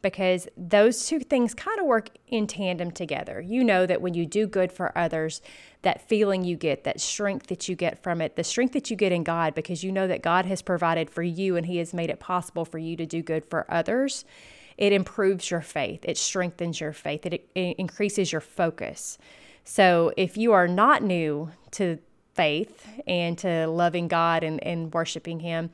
Because 0.03 0.47
those 0.55 1.07
two 1.07 1.19
things 1.21 1.55
kind 1.55 1.79
of 1.79 1.87
work 1.87 2.09
in 2.27 2.45
tandem 2.45 2.91
together. 2.91 3.41
You 3.41 3.63
know 3.63 3.87
that 3.87 4.01
when 4.01 4.13
you 4.13 4.27
do 4.27 4.45
good 4.45 4.71
for 4.71 4.95
others, 4.95 5.41
that 5.81 6.07
feeling 6.07 6.43
you 6.43 6.55
get, 6.55 6.83
that 6.83 7.01
strength 7.01 7.47
that 7.47 7.67
you 7.67 7.75
get 7.75 8.03
from 8.03 8.21
it, 8.21 8.35
the 8.35 8.43
strength 8.43 8.73
that 8.73 8.91
you 8.91 8.97
get 8.97 9.11
in 9.11 9.23
God, 9.23 9.55
because 9.55 9.83
you 9.83 9.91
know 9.91 10.07
that 10.07 10.21
God 10.21 10.45
has 10.45 10.61
provided 10.61 11.09
for 11.09 11.23
you 11.23 11.55
and 11.55 11.65
He 11.65 11.77
has 11.77 11.93
made 11.93 12.11
it 12.11 12.19
possible 12.19 12.65
for 12.65 12.77
you 12.77 12.95
to 12.97 13.05
do 13.05 13.23
good 13.23 13.45
for 13.45 13.65
others, 13.71 14.25
it 14.77 14.93
improves 14.93 15.49
your 15.49 15.61
faith, 15.61 16.01
it 16.03 16.17
strengthens 16.17 16.79
your 16.79 16.93
faith, 16.93 17.25
it, 17.25 17.49
it 17.55 17.77
increases 17.77 18.31
your 18.31 18.41
focus. 18.41 19.17
So 19.63 20.11
if 20.17 20.35
you 20.37 20.51
are 20.51 20.67
not 20.67 21.01
new 21.01 21.51
to 21.71 21.99
faith 22.33 22.87
and 23.07 23.37
to 23.37 23.67
loving 23.67 24.07
God 24.07 24.43
and, 24.43 24.61
and 24.63 24.93
worshiping 24.93 25.39
Him, 25.39 25.69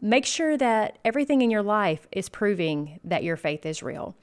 make 0.00 0.26
sure 0.26 0.56
that 0.56 0.98
everything 1.04 1.42
in 1.42 1.50
your 1.50 1.62
life 1.62 2.06
is 2.12 2.28
proving 2.28 3.00
that 3.04 3.24
your 3.24 3.36
faith 3.36 3.64
is 3.66 3.82
real. 3.82 4.14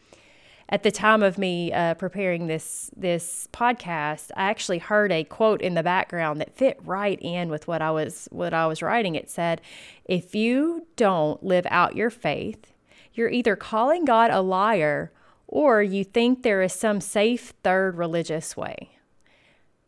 At 0.69 0.83
the 0.83 0.91
time 0.91 1.21
of 1.21 1.37
me 1.37 1.71
uh, 1.71 1.93
preparing 1.95 2.47
this 2.47 2.89
this 2.95 3.47
podcast, 3.51 4.31
I 4.35 4.49
actually 4.49 4.79
heard 4.79 5.11
a 5.11 5.23
quote 5.23 5.61
in 5.61 5.75
the 5.75 5.83
background 5.83 6.39
that 6.41 6.55
fit 6.55 6.79
right 6.83 7.19
in 7.21 7.49
with 7.49 7.67
what 7.67 7.81
I 7.81 7.91
was 7.91 8.27
what 8.31 8.53
I 8.53 8.65
was 8.65 8.81
writing. 8.81 9.15
It 9.15 9.29
said, 9.29 9.61
"If 10.05 10.33
you 10.33 10.87
don't 10.95 11.43
live 11.43 11.67
out 11.69 11.95
your 11.95 12.09
faith, 12.09 12.71
you're 13.13 13.29
either 13.29 13.55
calling 13.55 14.05
God 14.05 14.31
a 14.31 14.41
liar 14.41 15.11
or 15.47 15.83
you 15.83 16.03
think 16.03 16.41
there 16.41 16.61
is 16.61 16.73
some 16.73 17.01
safe 17.01 17.53
third 17.61 17.97
religious 17.97 18.55
way." 18.57 18.97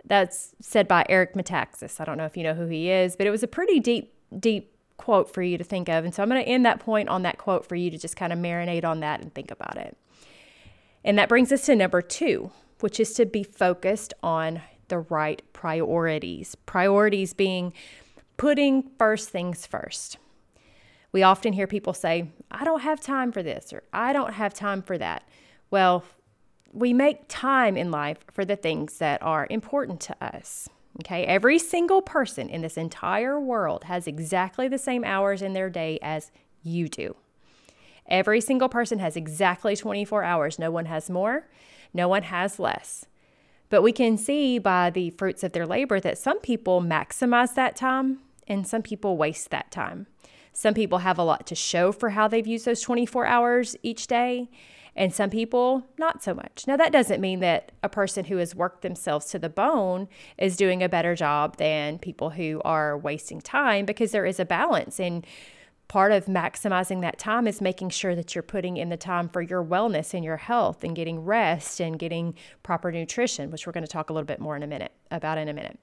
That's 0.04 0.54
said 0.62 0.88
by 0.88 1.06
Eric 1.10 1.34
Metaxas. 1.34 2.00
I 2.00 2.06
don't 2.06 2.18
know 2.18 2.26
if 2.26 2.38
you 2.38 2.44
know 2.44 2.54
who 2.54 2.68
he 2.68 2.92
is, 2.92 3.16
but 3.16 3.26
it 3.26 3.32
was 3.32 3.44
a 3.44 3.48
pretty 3.48 3.80
deep 3.80 4.14
deep 4.40 4.75
quote 4.98 5.34
for 5.34 5.42
you 5.42 5.58
to 5.58 5.64
think 5.64 5.90
of. 5.90 6.06
And 6.06 6.14
so 6.14 6.24
I'm 6.24 6.30
going 6.30 6.44
to 6.44 6.50
end 6.50 6.66
that 6.66 6.80
point 6.80 7.10
on 7.10 7.24
that 7.24 7.38
quote 7.38 7.68
for 7.68 7.76
you 7.76 7.90
to 7.92 7.98
just 7.98 8.16
kind 8.16 8.32
of 8.32 8.40
marinate 8.40 8.86
on 8.86 9.02
that 9.02 9.22
and 9.22 9.34
think 9.34 9.52
about 9.52 9.78
it. 9.78 9.98
And 11.04 11.20
that 11.20 11.30
brings 11.30 11.52
us 11.52 11.66
to 11.66 11.76
number 11.76 12.02
two, 12.02 12.52
which 12.80 13.00
is 13.00 13.14
to 13.14 13.26
be 13.26 13.44
focused 13.44 14.14
on 14.24 14.62
the 14.88 15.00
right 15.00 15.42
priorities. 15.54 16.56
Priorities 16.66 17.34
being 17.34 17.74
putting 18.38 18.90
first 18.98 19.30
things 19.30 19.66
first. 19.66 20.18
We 21.12 21.24
often 21.24 21.54
hear 21.54 21.68
people 21.68 21.94
say, 21.94 22.30
I 22.52 22.66
don't 22.66 22.82
have 22.82 23.00
time 23.00 23.32
for 23.32 23.42
this 23.42 23.72
or 23.72 23.84
I 23.94 24.14
don't 24.14 24.34
have 24.34 24.54
time 24.54 24.82
for 24.82 24.98
that. 24.98 25.24
Well, 25.72 26.04
we 26.74 26.92
make 26.92 27.24
time 27.30 27.78
in 27.78 27.90
life 27.90 28.18
for 28.32 28.44
the 28.44 28.58
things 28.58 28.98
that 28.98 29.22
are 29.24 29.48
important 29.50 30.02
to 30.02 30.24
us. 30.24 30.68
Okay, 31.02 31.26
every 31.26 31.60
single 31.60 32.02
person 32.02 32.50
in 32.50 32.62
this 32.62 32.78
entire 32.78 33.40
world 33.40 33.86
has 33.86 34.08
exactly 34.08 34.68
the 34.68 34.78
same 34.78 35.04
hours 35.04 35.42
in 35.42 35.54
their 35.54 35.70
day 35.70 36.00
as 36.02 36.32
you 36.64 36.88
do. 36.88 37.16
Every 38.08 38.40
single 38.40 38.70
person 38.70 39.00
has 39.00 39.18
exactly 39.18 39.76
24 39.76 40.24
hours. 40.24 40.60
No 40.60 40.72
one 40.72 40.86
has 40.86 41.10
more, 41.10 41.48
no 41.94 42.08
one 42.08 42.24
has 42.24 42.60
less. 42.60 43.06
But 43.70 43.82
we 43.82 43.92
can 43.92 44.18
see 44.18 44.60
by 44.60 44.90
the 44.90 45.10
fruits 45.10 45.44
of 45.44 45.52
their 45.52 45.66
labor 45.66 46.00
that 46.00 46.18
some 46.18 46.40
people 46.40 46.82
maximize 46.82 47.56
that 47.56 47.76
time 47.76 48.20
and 48.48 48.68
some 48.68 48.84
people 48.84 49.18
waste 49.18 49.50
that 49.50 49.72
time. 49.72 50.08
Some 50.54 50.74
people 50.74 51.00
have 51.00 51.18
a 51.18 51.24
lot 51.24 51.46
to 51.48 51.56
show 51.56 51.92
for 51.92 52.12
how 52.12 52.28
they've 52.28 52.48
used 52.48 52.66
those 52.66 52.82
24 52.82 53.26
hours 53.26 53.76
each 53.84 54.08
day, 54.08 54.50
and 54.96 55.14
some 55.14 55.30
people 55.30 55.86
not 55.98 56.24
so 56.24 56.34
much. 56.34 56.66
Now, 56.68 56.78
that 56.78 56.94
doesn't 56.94 57.20
mean 57.20 57.42
that 57.42 57.72
a 57.84 57.90
person 57.90 58.26
who 58.26 58.38
has 58.38 58.56
worked 58.56 58.82
themselves 58.82 59.26
to 59.28 59.40
the 59.40 59.50
bone 59.50 60.08
is 60.38 60.56
doing 60.56 60.82
a 60.82 60.90
better 60.90 61.16
job 61.16 61.58
than 61.58 62.00
people 62.00 62.32
who 62.32 62.62
are 62.64 62.98
wasting 62.98 63.42
time 63.42 63.86
because 63.86 64.12
there 64.12 64.26
is 64.26 64.40
a 64.40 64.46
balance. 64.46 65.00
And 65.00 65.26
part 65.88 66.12
of 66.12 66.26
maximizing 66.26 67.02
that 67.02 67.20
time 67.20 67.46
is 67.46 67.62
making 67.62 67.90
sure 67.90 68.16
that 68.16 68.34
you're 68.34 68.42
putting 68.42 68.78
in 68.78 68.90
the 68.90 68.98
time 68.98 69.28
for 69.28 69.42
your 69.42 69.64
wellness 69.64 70.14
and 70.14 70.24
your 70.24 70.38
health 70.38 70.84
and 70.84 70.96
getting 70.96 71.26
rest 71.26 71.80
and 71.80 72.00
getting 72.00 72.34
proper 72.64 72.92
nutrition, 72.92 73.52
which 73.52 73.68
we're 73.68 73.74
going 73.74 73.86
to 73.86 73.92
talk 73.92 74.10
a 74.10 74.14
little 74.14 74.26
bit 74.26 74.40
more 74.40 74.56
in 74.56 74.64
a 74.64 74.68
minute 74.68 74.94
about 75.12 75.38
in 75.38 75.50
a 75.50 75.54
minute. 75.54 75.78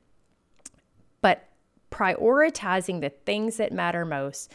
But 1.20 1.48
prioritizing 1.90 3.00
the 3.00 3.10
things 3.10 3.58
that 3.58 3.72
matter 3.72 4.04
most 4.04 4.50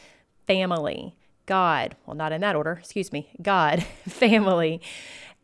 family, 0.48 1.16
God, 1.48 1.96
well, 2.06 2.16
not 2.16 2.32
in 2.32 2.42
that 2.42 2.56
order, 2.56 2.74
excuse 2.74 3.12
me, 3.12 3.32
God, 3.42 3.82
family, 4.08 4.82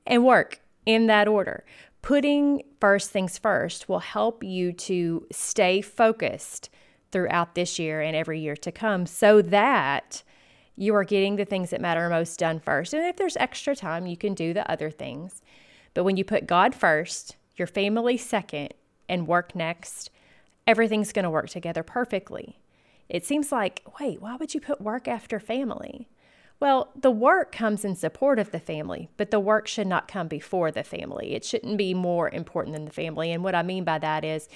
and 0.06 0.24
work 0.24 0.60
in 0.86 1.08
that 1.08 1.28
order. 1.28 1.66
Putting 2.04 2.62
first 2.80 3.10
things 3.10 3.38
first 3.38 3.90
will 3.90 4.00
help 4.00 4.44
you 4.44 4.74
to 4.74 5.26
stay 5.32 5.82
focused 5.82 6.70
throughout 7.12 7.56
this 7.56 7.80
year 7.80 8.02
and 8.02 8.16
every 8.16 8.40
year 8.40 8.56
to 8.58 8.72
come 8.72 9.06
so 9.06 9.42
that 9.42 10.22
you 10.76 10.94
are 10.96 11.04
getting 11.04 11.38
the 11.38 11.46
things 11.46 11.70
that 11.70 11.82
matter 11.82 12.10
most 12.10 12.40
done 12.40 12.60
first. 12.60 12.94
And 12.94 13.06
if 13.06 13.16
there's 13.16 13.38
extra 13.38 13.76
time, 13.76 14.06
you 14.06 14.18
can 14.18 14.34
do 14.34 14.54
the 14.54 14.70
other 14.70 14.92
things. 14.92 15.42
But 15.94 16.04
when 16.04 16.18
you 16.18 16.26
put 16.26 16.48
God 16.48 16.76
first, 16.76 17.38
your 17.56 17.68
family 17.68 18.18
second, 18.18 18.74
and 19.08 19.28
work 19.28 19.56
next, 19.56 20.10
everything's 20.66 21.14
going 21.14 21.24
to 21.24 21.30
work 21.30 21.50
together 21.50 21.84
perfectly. 21.84 22.58
It 23.10 23.26
seems 23.26 23.52
like, 23.52 23.84
wait, 24.00 24.22
why 24.22 24.36
would 24.36 24.54
you 24.54 24.60
put 24.60 24.82
work 24.82 25.08
after 25.08 25.40
family? 25.40 26.10
Well, 26.60 26.92
the 26.96 27.12
work 27.12 27.52
comes 27.52 27.84
in 27.84 27.96
support 27.96 28.40
of 28.40 28.52
the 28.52 28.60
family, 28.60 29.10
but 29.18 29.32
the 29.32 29.40
work 29.40 29.68
should 29.68 29.88
not 29.88 30.08
come 30.08 30.28
before 30.28 30.72
the 30.72 30.84
family. 30.84 31.34
It 31.34 31.44
shouldn't 31.44 31.78
be 31.78 31.94
more 31.94 32.30
important 32.30 32.74
than 32.74 32.86
the 32.86 32.92
family. 32.92 33.32
And 33.32 33.44
what 33.44 33.56
I 33.56 33.64
mean 33.64 33.84
by 33.84 34.00
that 34.00 34.24
is 34.24 34.48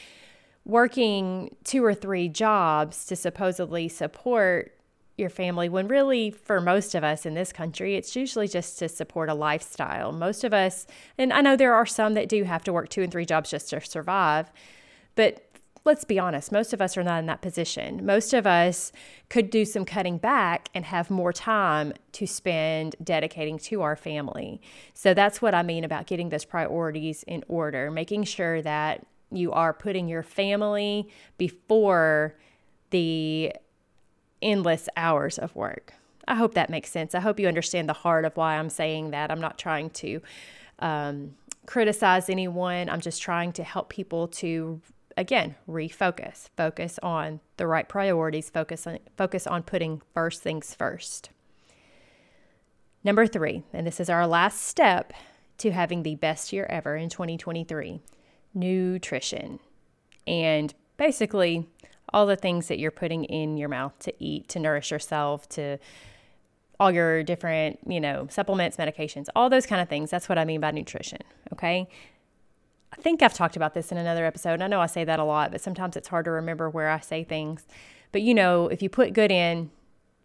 working 0.63 1.55
two 1.63 1.83
or 1.83 1.93
three 1.93 2.29
jobs 2.29 3.05
to 3.07 3.15
supposedly 3.15 3.87
support 3.87 4.73
your 5.17 5.29
family 5.29 5.67
when 5.67 5.87
really 5.87 6.29
for 6.29 6.61
most 6.61 6.93
of 6.93 7.03
us 7.03 7.25
in 7.25 7.33
this 7.33 7.51
country 7.51 7.95
it's 7.95 8.15
usually 8.15 8.47
just 8.47 8.77
to 8.77 8.87
support 8.87 9.29
a 9.29 9.33
lifestyle 9.33 10.11
most 10.11 10.43
of 10.43 10.53
us 10.53 10.85
and 11.17 11.33
i 11.33 11.41
know 11.41 11.55
there 11.55 11.73
are 11.73 11.87
some 11.87 12.13
that 12.13 12.29
do 12.29 12.43
have 12.43 12.63
to 12.63 12.71
work 12.71 12.87
two 12.87 13.01
and 13.01 13.11
three 13.11 13.25
jobs 13.25 13.49
just 13.49 13.69
to 13.69 13.81
survive 13.81 14.51
but 15.15 15.46
let's 15.87 16.03
be 16.03 16.19
honest, 16.19 16.51
most 16.51 16.73
of 16.73 16.81
us 16.81 16.97
are 16.97 17.03
not 17.03 17.19
in 17.19 17.25
that 17.27 17.41
position. 17.41 18.05
Most 18.05 18.33
of 18.33 18.45
us 18.45 18.91
could 19.29 19.49
do 19.49 19.63
some 19.63 19.85
cutting 19.85 20.17
back 20.17 20.69
and 20.75 20.83
have 20.83 21.09
more 21.09 21.31
time 21.31 21.93
to 22.11 22.27
spend 22.27 22.97
dedicating 23.01 23.57
to 23.57 23.81
our 23.81 23.95
family. 23.95 24.61
So 24.93 25.13
that's 25.13 25.41
what 25.41 25.55
I 25.55 25.63
mean 25.63 25.85
about 25.85 26.05
getting 26.05 26.27
those 26.27 26.43
priorities 26.43 27.23
in 27.23 27.43
order, 27.47 27.89
making 27.89 28.25
sure 28.25 28.61
that 28.61 29.07
you 29.31 29.53
are 29.53 29.73
putting 29.73 30.09
your 30.09 30.23
family 30.23 31.07
before 31.37 32.35
the 32.89 33.53
endless 34.41 34.89
hours 34.97 35.39
of 35.39 35.55
work. 35.55 35.93
I 36.27 36.35
hope 36.35 36.53
that 36.55 36.69
makes 36.69 36.91
sense. 36.91 37.15
I 37.15 37.21
hope 37.21 37.39
you 37.39 37.47
understand 37.47 37.87
the 37.87 37.93
heart 37.93 38.25
of 38.25 38.35
why 38.35 38.57
I'm 38.57 38.69
saying 38.69 39.11
that. 39.11 39.31
I'm 39.31 39.39
not 39.39 39.57
trying 39.57 39.89
to 39.91 40.21
um, 40.79 41.35
criticize 41.65 42.29
anyone. 42.29 42.89
I'm 42.89 42.99
just 42.99 43.21
trying 43.21 43.53
to 43.53 43.63
help 43.63 43.87
people 43.87 44.27
to 44.27 44.81
again, 45.17 45.55
refocus. 45.67 46.49
Focus 46.55 46.99
on 47.03 47.41
the 47.57 47.67
right 47.67 47.89
priorities, 47.89 48.49
focus 48.49 48.87
on 48.87 48.99
focus 49.17 49.45
on 49.47 49.63
putting 49.63 50.01
first 50.13 50.41
things 50.41 50.73
first. 50.73 51.31
Number 53.03 53.27
3, 53.27 53.63
and 53.73 53.85
this 53.85 53.99
is 53.99 54.09
our 54.09 54.27
last 54.27 54.61
step 54.63 55.13
to 55.57 55.71
having 55.71 56.03
the 56.03 56.15
best 56.15 56.53
year 56.53 56.65
ever 56.69 56.95
in 56.95 57.09
2023. 57.09 58.01
Nutrition. 58.53 59.59
And 60.25 60.73
basically 60.97 61.67
all 62.13 62.25
the 62.25 62.35
things 62.35 62.67
that 62.67 62.79
you're 62.79 62.91
putting 62.91 63.23
in 63.25 63.57
your 63.57 63.69
mouth 63.69 63.97
to 63.99 64.13
eat, 64.19 64.47
to 64.49 64.59
nourish 64.59 64.91
yourself, 64.91 65.47
to 65.49 65.77
all 66.79 66.91
your 66.91 67.23
different, 67.23 67.79
you 67.87 67.99
know, 67.99 68.27
supplements, 68.29 68.77
medications, 68.77 69.27
all 69.35 69.49
those 69.49 69.65
kind 69.65 69.81
of 69.81 69.89
things. 69.89 70.11
That's 70.11 70.29
what 70.29 70.37
I 70.37 70.45
mean 70.45 70.61
by 70.61 70.71
nutrition. 70.71 71.19
Okay. 71.53 71.87
I 72.93 73.01
think 73.01 73.21
I've 73.21 73.33
talked 73.33 73.55
about 73.55 73.73
this 73.73 73.91
in 73.91 73.97
another 73.97 74.25
episode. 74.25 74.61
I 74.61 74.67
know 74.67 74.81
I 74.81 74.85
say 74.85 75.03
that 75.03 75.19
a 75.19 75.23
lot, 75.23 75.51
but 75.51 75.61
sometimes 75.61 75.95
it's 75.95 76.07
hard 76.07 76.25
to 76.25 76.31
remember 76.31 76.69
where 76.69 76.89
I 76.89 76.99
say 76.99 77.23
things. 77.23 77.65
But 78.11 78.21
you 78.21 78.33
know, 78.33 78.67
if 78.67 78.81
you 78.81 78.89
put 78.89 79.13
good 79.13 79.31
in, 79.31 79.71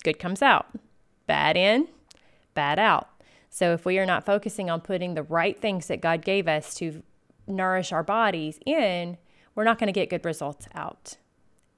good 0.05 0.19
comes 0.19 0.43
out. 0.43 0.67
Bad 1.27 1.57
in, 1.57 1.89
bad 2.55 2.79
out. 2.79 3.09
So 3.51 3.73
if 3.73 3.85
we 3.85 3.99
are 3.99 4.07
not 4.07 4.25
focusing 4.25 4.71
on 4.71 4.81
putting 4.81 5.15
the 5.15 5.23
right 5.23 5.61
things 5.61 5.87
that 5.89 6.01
God 6.01 6.25
gave 6.25 6.49
us 6.49 6.75
to 6.77 7.03
nourish 7.47 7.93
our 7.93 8.03
bodies 8.03 8.59
in, 8.65 9.19
we're 9.55 9.65
not 9.65 9.79
going 9.79 9.89
to 9.89 9.93
get 9.93 10.09
good 10.09 10.25
results 10.25 10.69
out 10.75 11.17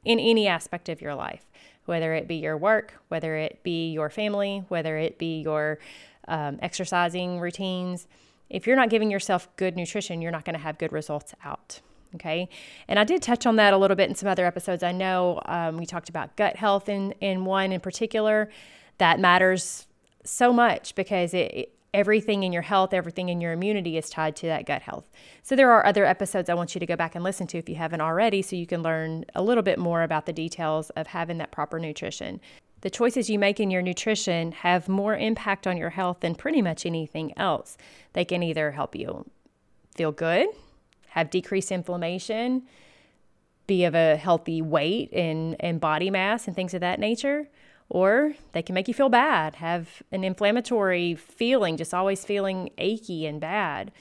in 0.04 0.20
any 0.20 0.46
aspect 0.46 0.88
of 0.88 1.00
your 1.00 1.14
life, 1.14 1.46
whether 1.86 2.14
it 2.14 2.28
be 2.28 2.36
your 2.36 2.56
work, 2.56 2.94
whether 3.08 3.36
it 3.36 3.62
be 3.62 3.90
your 3.90 4.10
family, 4.10 4.64
whether 4.68 4.96
it 4.96 5.18
be 5.18 5.40
your 5.40 5.78
um, 6.28 6.58
exercising 6.62 7.40
routines 7.40 8.06
if 8.50 8.66
you're 8.66 8.76
not 8.76 8.90
giving 8.90 9.10
yourself 9.10 9.48
good 9.56 9.76
nutrition, 9.76 10.22
you're 10.22 10.32
not 10.32 10.44
going 10.44 10.56
to 10.56 10.62
have 10.62 10.78
good 10.78 10.92
results 10.92 11.34
out. 11.44 11.80
Okay. 12.14 12.48
And 12.86 12.98
I 12.98 13.04
did 13.04 13.22
touch 13.22 13.44
on 13.44 13.56
that 13.56 13.72
a 13.72 13.76
little 13.76 13.96
bit 13.96 14.08
in 14.08 14.14
some 14.14 14.28
other 14.28 14.46
episodes. 14.46 14.82
I 14.82 14.92
know 14.92 15.40
um, 15.46 15.76
we 15.76 15.86
talked 15.86 16.08
about 16.08 16.36
gut 16.36 16.56
health 16.56 16.88
in, 16.88 17.12
in 17.20 17.44
one 17.44 17.72
in 17.72 17.80
particular. 17.80 18.50
That 18.98 19.18
matters 19.18 19.86
so 20.24 20.52
much 20.52 20.94
because 20.94 21.34
it, 21.34 21.74
everything 21.92 22.42
in 22.42 22.52
your 22.52 22.62
health, 22.62 22.92
everything 22.92 23.28
in 23.30 23.40
your 23.40 23.52
immunity 23.52 23.96
is 23.96 24.10
tied 24.10 24.36
to 24.36 24.46
that 24.46 24.66
gut 24.66 24.82
health. 24.82 25.10
So 25.42 25.56
there 25.56 25.70
are 25.72 25.86
other 25.86 26.04
episodes 26.04 26.48
I 26.48 26.54
want 26.54 26.74
you 26.74 26.78
to 26.80 26.86
go 26.86 26.96
back 26.96 27.14
and 27.14 27.22
listen 27.22 27.46
to 27.48 27.58
if 27.58 27.68
you 27.68 27.76
haven't 27.76 28.00
already, 28.00 28.42
so 28.42 28.56
you 28.56 28.66
can 28.66 28.82
learn 28.82 29.24
a 29.34 29.42
little 29.42 29.62
bit 29.62 29.78
more 29.78 30.02
about 30.02 30.26
the 30.26 30.32
details 30.32 30.90
of 30.90 31.06
having 31.06 31.38
that 31.38 31.52
proper 31.52 31.78
nutrition 31.78 32.40
the 32.84 32.90
choices 32.90 33.30
you 33.30 33.38
make 33.38 33.58
in 33.58 33.70
your 33.70 33.80
nutrition 33.80 34.52
have 34.52 34.90
more 34.90 35.16
impact 35.16 35.66
on 35.66 35.78
your 35.78 35.88
health 35.88 36.20
than 36.20 36.34
pretty 36.34 36.60
much 36.60 36.84
anything 36.84 37.32
else. 37.38 37.78
They 38.12 38.26
can 38.26 38.42
either 38.42 38.72
help 38.72 38.94
you 38.94 39.24
feel 39.96 40.12
good, 40.12 40.48
have 41.08 41.30
decreased 41.30 41.72
inflammation, 41.72 42.64
be 43.66 43.86
of 43.86 43.94
a 43.94 44.16
healthy 44.16 44.60
weight 44.60 45.10
and, 45.14 45.56
and 45.60 45.80
body 45.80 46.10
mass 46.10 46.46
and 46.46 46.54
things 46.54 46.74
of 46.74 46.82
that 46.82 47.00
nature, 47.00 47.48
or 47.88 48.34
they 48.52 48.60
can 48.60 48.74
make 48.74 48.86
you 48.86 48.92
feel 48.92 49.08
bad, 49.08 49.54
have 49.54 50.02
an 50.12 50.22
inflammatory 50.22 51.14
feeling, 51.14 51.78
just 51.78 51.94
always 51.94 52.22
feeling 52.22 52.68
achy 52.76 53.24
and 53.24 53.40
bad. 53.40 53.92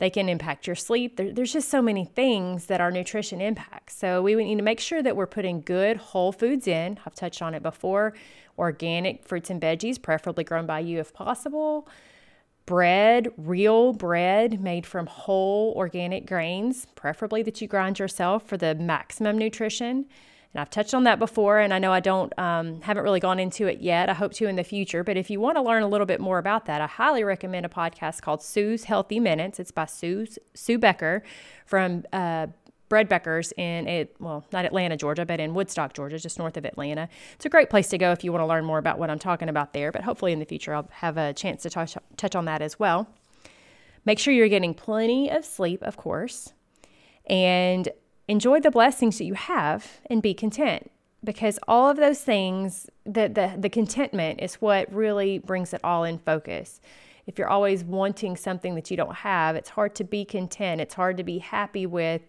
They 0.00 0.08
can 0.08 0.30
impact 0.30 0.66
your 0.66 0.76
sleep. 0.76 1.16
There, 1.16 1.30
there's 1.30 1.52
just 1.52 1.68
so 1.68 1.82
many 1.82 2.06
things 2.06 2.66
that 2.66 2.80
our 2.80 2.90
nutrition 2.90 3.42
impacts. 3.42 3.98
So 3.98 4.22
we 4.22 4.34
need 4.34 4.56
to 4.56 4.62
make 4.62 4.80
sure 4.80 5.02
that 5.02 5.14
we're 5.14 5.26
putting 5.26 5.60
good 5.60 5.98
whole 5.98 6.32
foods 6.32 6.66
in. 6.66 6.98
I've 7.04 7.14
touched 7.14 7.42
on 7.42 7.54
it 7.54 7.62
before. 7.62 8.14
Organic 8.58 9.26
fruits 9.26 9.50
and 9.50 9.60
veggies, 9.60 10.00
preferably 10.00 10.42
grown 10.42 10.64
by 10.64 10.80
you 10.80 11.00
if 11.00 11.12
possible. 11.12 11.86
Bread, 12.64 13.28
real 13.36 13.92
bread 13.92 14.58
made 14.58 14.86
from 14.86 15.06
whole 15.06 15.74
organic 15.76 16.26
grains, 16.26 16.86
preferably 16.94 17.42
that 17.42 17.60
you 17.60 17.68
grind 17.68 17.98
yourself 17.98 18.48
for 18.48 18.56
the 18.56 18.74
maximum 18.74 19.36
nutrition. 19.36 20.06
And 20.52 20.60
I've 20.60 20.70
touched 20.70 20.94
on 20.94 21.04
that 21.04 21.20
before, 21.20 21.60
and 21.60 21.72
I 21.72 21.78
know 21.78 21.92
I 21.92 22.00
don't 22.00 22.36
um, 22.36 22.80
haven't 22.80 23.04
really 23.04 23.20
gone 23.20 23.38
into 23.38 23.66
it 23.66 23.80
yet. 23.80 24.08
I 24.08 24.14
hope 24.14 24.32
to 24.34 24.48
in 24.48 24.56
the 24.56 24.64
future. 24.64 25.04
But 25.04 25.16
if 25.16 25.30
you 25.30 25.38
want 25.40 25.56
to 25.56 25.62
learn 25.62 25.84
a 25.84 25.88
little 25.88 26.06
bit 26.06 26.20
more 26.20 26.38
about 26.38 26.66
that, 26.66 26.80
I 26.80 26.86
highly 26.86 27.22
recommend 27.22 27.66
a 27.66 27.68
podcast 27.68 28.22
called 28.22 28.42
Sue's 28.42 28.84
Healthy 28.84 29.20
Minutes. 29.20 29.60
It's 29.60 29.70
by 29.70 29.86
Sue 29.86 30.26
Sue 30.54 30.76
Becker 30.76 31.22
from 31.66 32.04
uh, 32.12 32.48
Bread 32.88 33.08
Beckers 33.08 33.52
in 33.56 33.86
it. 33.86 34.16
Well, 34.18 34.44
not 34.52 34.64
Atlanta, 34.64 34.96
Georgia, 34.96 35.24
but 35.24 35.38
in 35.38 35.54
Woodstock, 35.54 35.94
Georgia, 35.94 36.18
just 36.18 36.36
north 36.36 36.56
of 36.56 36.64
Atlanta. 36.64 37.08
It's 37.34 37.46
a 37.46 37.48
great 37.48 37.70
place 37.70 37.88
to 37.90 37.98
go 37.98 38.10
if 38.10 38.24
you 38.24 38.32
want 38.32 38.42
to 38.42 38.46
learn 38.46 38.64
more 38.64 38.78
about 38.78 38.98
what 38.98 39.08
I'm 39.08 39.20
talking 39.20 39.48
about 39.48 39.72
there. 39.72 39.92
But 39.92 40.02
hopefully 40.02 40.32
in 40.32 40.40
the 40.40 40.44
future, 40.44 40.74
I'll 40.74 40.88
have 40.90 41.16
a 41.16 41.32
chance 41.32 41.62
to 41.62 41.70
touch 41.70 41.96
touch 42.16 42.34
on 42.34 42.46
that 42.46 42.60
as 42.60 42.76
well. 42.76 43.08
Make 44.04 44.18
sure 44.18 44.34
you're 44.34 44.48
getting 44.48 44.74
plenty 44.74 45.30
of 45.30 45.44
sleep, 45.44 45.82
of 45.82 45.96
course. 45.96 46.52
And 47.26 47.88
enjoy 48.30 48.60
the 48.60 48.70
blessings 48.70 49.18
that 49.18 49.24
you 49.24 49.34
have 49.34 50.00
and 50.08 50.22
be 50.22 50.32
content 50.32 50.90
because 51.22 51.58
all 51.68 51.90
of 51.90 51.96
those 51.96 52.20
things 52.20 52.88
the, 53.04 53.28
the 53.28 53.56
the 53.58 53.68
contentment 53.68 54.40
is 54.40 54.54
what 54.56 54.90
really 54.92 55.38
brings 55.38 55.74
it 55.74 55.80
all 55.84 56.04
in 56.04 56.18
focus 56.18 56.80
if 57.30 57.38
you're 57.38 57.48
always 57.48 57.84
wanting 57.84 58.36
something 58.36 58.74
that 58.74 58.90
you 58.90 58.96
don't 58.96 59.14
have, 59.14 59.54
it's 59.54 59.68
hard 59.68 59.94
to 59.94 60.04
be 60.04 60.24
content. 60.24 60.80
It's 60.80 60.94
hard 60.94 61.16
to 61.18 61.22
be 61.22 61.38
happy 61.38 61.86
with 61.86 62.22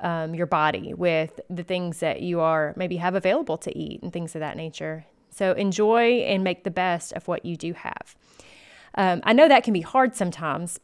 um, 0.00 0.32
your 0.32 0.46
body, 0.46 0.94
with 0.94 1.40
the 1.50 1.64
things 1.64 1.98
that 1.98 2.22
you 2.22 2.38
are 2.38 2.72
maybe 2.76 2.98
have 2.98 3.16
available 3.16 3.58
to 3.58 3.76
eat 3.76 4.00
and 4.00 4.12
things 4.12 4.36
of 4.36 4.40
that 4.40 4.56
nature. 4.56 5.06
So 5.30 5.52
enjoy 5.52 6.20
and 6.20 6.44
make 6.44 6.62
the 6.62 6.70
best 6.70 7.12
of 7.14 7.26
what 7.26 7.44
you 7.44 7.56
do 7.56 7.72
have. 7.72 8.14
Um, 8.94 9.22
I 9.24 9.32
know 9.32 9.48
that 9.48 9.64
can 9.64 9.72
be 9.72 9.80
hard 9.80 10.14
sometimes. 10.14 10.78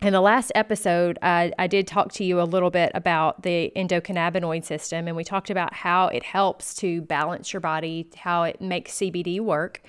In 0.00 0.12
the 0.12 0.20
last 0.20 0.52
episode, 0.54 1.18
I, 1.22 1.52
I 1.58 1.66
did 1.66 1.88
talk 1.88 2.12
to 2.12 2.24
you 2.24 2.40
a 2.40 2.44
little 2.44 2.70
bit 2.70 2.92
about 2.94 3.42
the 3.42 3.72
endocannabinoid 3.74 4.64
system, 4.64 5.08
and 5.08 5.16
we 5.16 5.24
talked 5.24 5.50
about 5.50 5.74
how 5.74 6.06
it 6.06 6.22
helps 6.22 6.72
to 6.76 7.02
balance 7.02 7.52
your 7.52 7.58
body, 7.58 8.08
how 8.16 8.44
it 8.44 8.60
makes 8.60 8.92
CBD 8.92 9.40
work. 9.40 9.82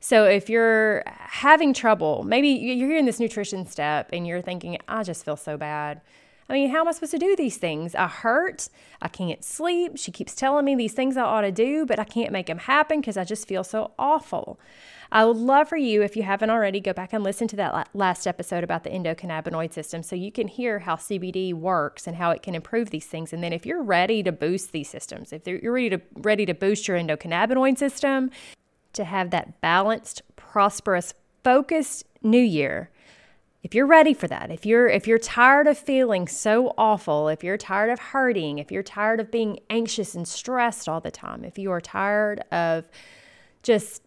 So 0.00 0.26
if 0.26 0.50
you're 0.50 1.02
having 1.06 1.72
trouble, 1.72 2.24
maybe 2.24 2.48
you're 2.48 2.88
hearing 2.88 3.06
this 3.06 3.18
nutrition 3.18 3.64
step 3.64 4.10
and 4.12 4.26
you're 4.26 4.42
thinking, 4.42 4.76
I 4.86 5.02
just 5.02 5.24
feel 5.24 5.36
so 5.36 5.56
bad. 5.56 6.02
I 6.48 6.52
mean, 6.52 6.70
how 6.70 6.80
am 6.80 6.88
I 6.88 6.92
supposed 6.92 7.12
to 7.12 7.18
do 7.18 7.34
these 7.36 7.56
things? 7.56 7.94
I 7.94 8.06
hurt. 8.06 8.68
I 9.00 9.08
can't 9.08 9.42
sleep. 9.42 9.96
She 9.96 10.12
keeps 10.12 10.34
telling 10.34 10.64
me 10.64 10.74
these 10.74 10.92
things 10.92 11.16
I 11.16 11.22
ought 11.22 11.40
to 11.40 11.52
do, 11.52 11.86
but 11.86 11.98
I 11.98 12.04
can't 12.04 12.32
make 12.32 12.46
them 12.46 12.58
happen 12.58 13.00
because 13.00 13.16
I 13.16 13.24
just 13.24 13.48
feel 13.48 13.64
so 13.64 13.92
awful. 13.98 14.58
I 15.10 15.24
would 15.24 15.36
love 15.36 15.68
for 15.68 15.76
you, 15.76 16.02
if 16.02 16.16
you 16.16 16.24
haven't 16.24 16.50
already, 16.50 16.80
go 16.80 16.92
back 16.92 17.12
and 17.12 17.22
listen 17.22 17.46
to 17.48 17.56
that 17.56 17.88
last 17.94 18.26
episode 18.26 18.64
about 18.64 18.82
the 18.82 18.90
endocannabinoid 18.90 19.72
system 19.72 20.02
so 20.02 20.16
you 20.16 20.32
can 20.32 20.48
hear 20.48 20.80
how 20.80 20.96
CBD 20.96 21.54
works 21.54 22.06
and 22.06 22.16
how 22.16 22.30
it 22.32 22.42
can 22.42 22.54
improve 22.54 22.90
these 22.90 23.06
things. 23.06 23.32
And 23.32 23.42
then 23.42 23.52
if 23.52 23.64
you're 23.64 23.82
ready 23.82 24.22
to 24.24 24.32
boost 24.32 24.72
these 24.72 24.88
systems, 24.88 25.32
if 25.32 25.46
you're 25.46 25.72
ready 25.72 25.90
to 25.90 26.00
ready 26.14 26.44
to 26.46 26.54
boost 26.54 26.88
your 26.88 26.98
endocannabinoid 26.98 27.78
system, 27.78 28.30
to 28.92 29.04
have 29.04 29.30
that 29.30 29.60
balanced, 29.60 30.22
prosperous, 30.36 31.14
focused 31.44 32.04
new 32.22 32.42
year, 32.42 32.90
if 33.64 33.74
you're 33.74 33.86
ready 33.86 34.14
for 34.14 34.28
that 34.28 34.52
if 34.52 34.64
you're 34.64 34.86
if 34.86 35.08
you're 35.08 35.18
tired 35.18 35.66
of 35.66 35.76
feeling 35.76 36.28
so 36.28 36.72
awful 36.78 37.28
if 37.28 37.42
you're 37.42 37.56
tired 37.56 37.90
of 37.90 37.98
hurting 37.98 38.58
if 38.58 38.70
you're 38.70 38.82
tired 38.82 39.18
of 39.18 39.30
being 39.30 39.58
anxious 39.70 40.14
and 40.14 40.28
stressed 40.28 40.88
all 40.88 41.00
the 41.00 41.10
time 41.10 41.44
if 41.44 41.58
you 41.58 41.72
are 41.72 41.80
tired 41.80 42.40
of 42.52 42.84
just 43.62 44.02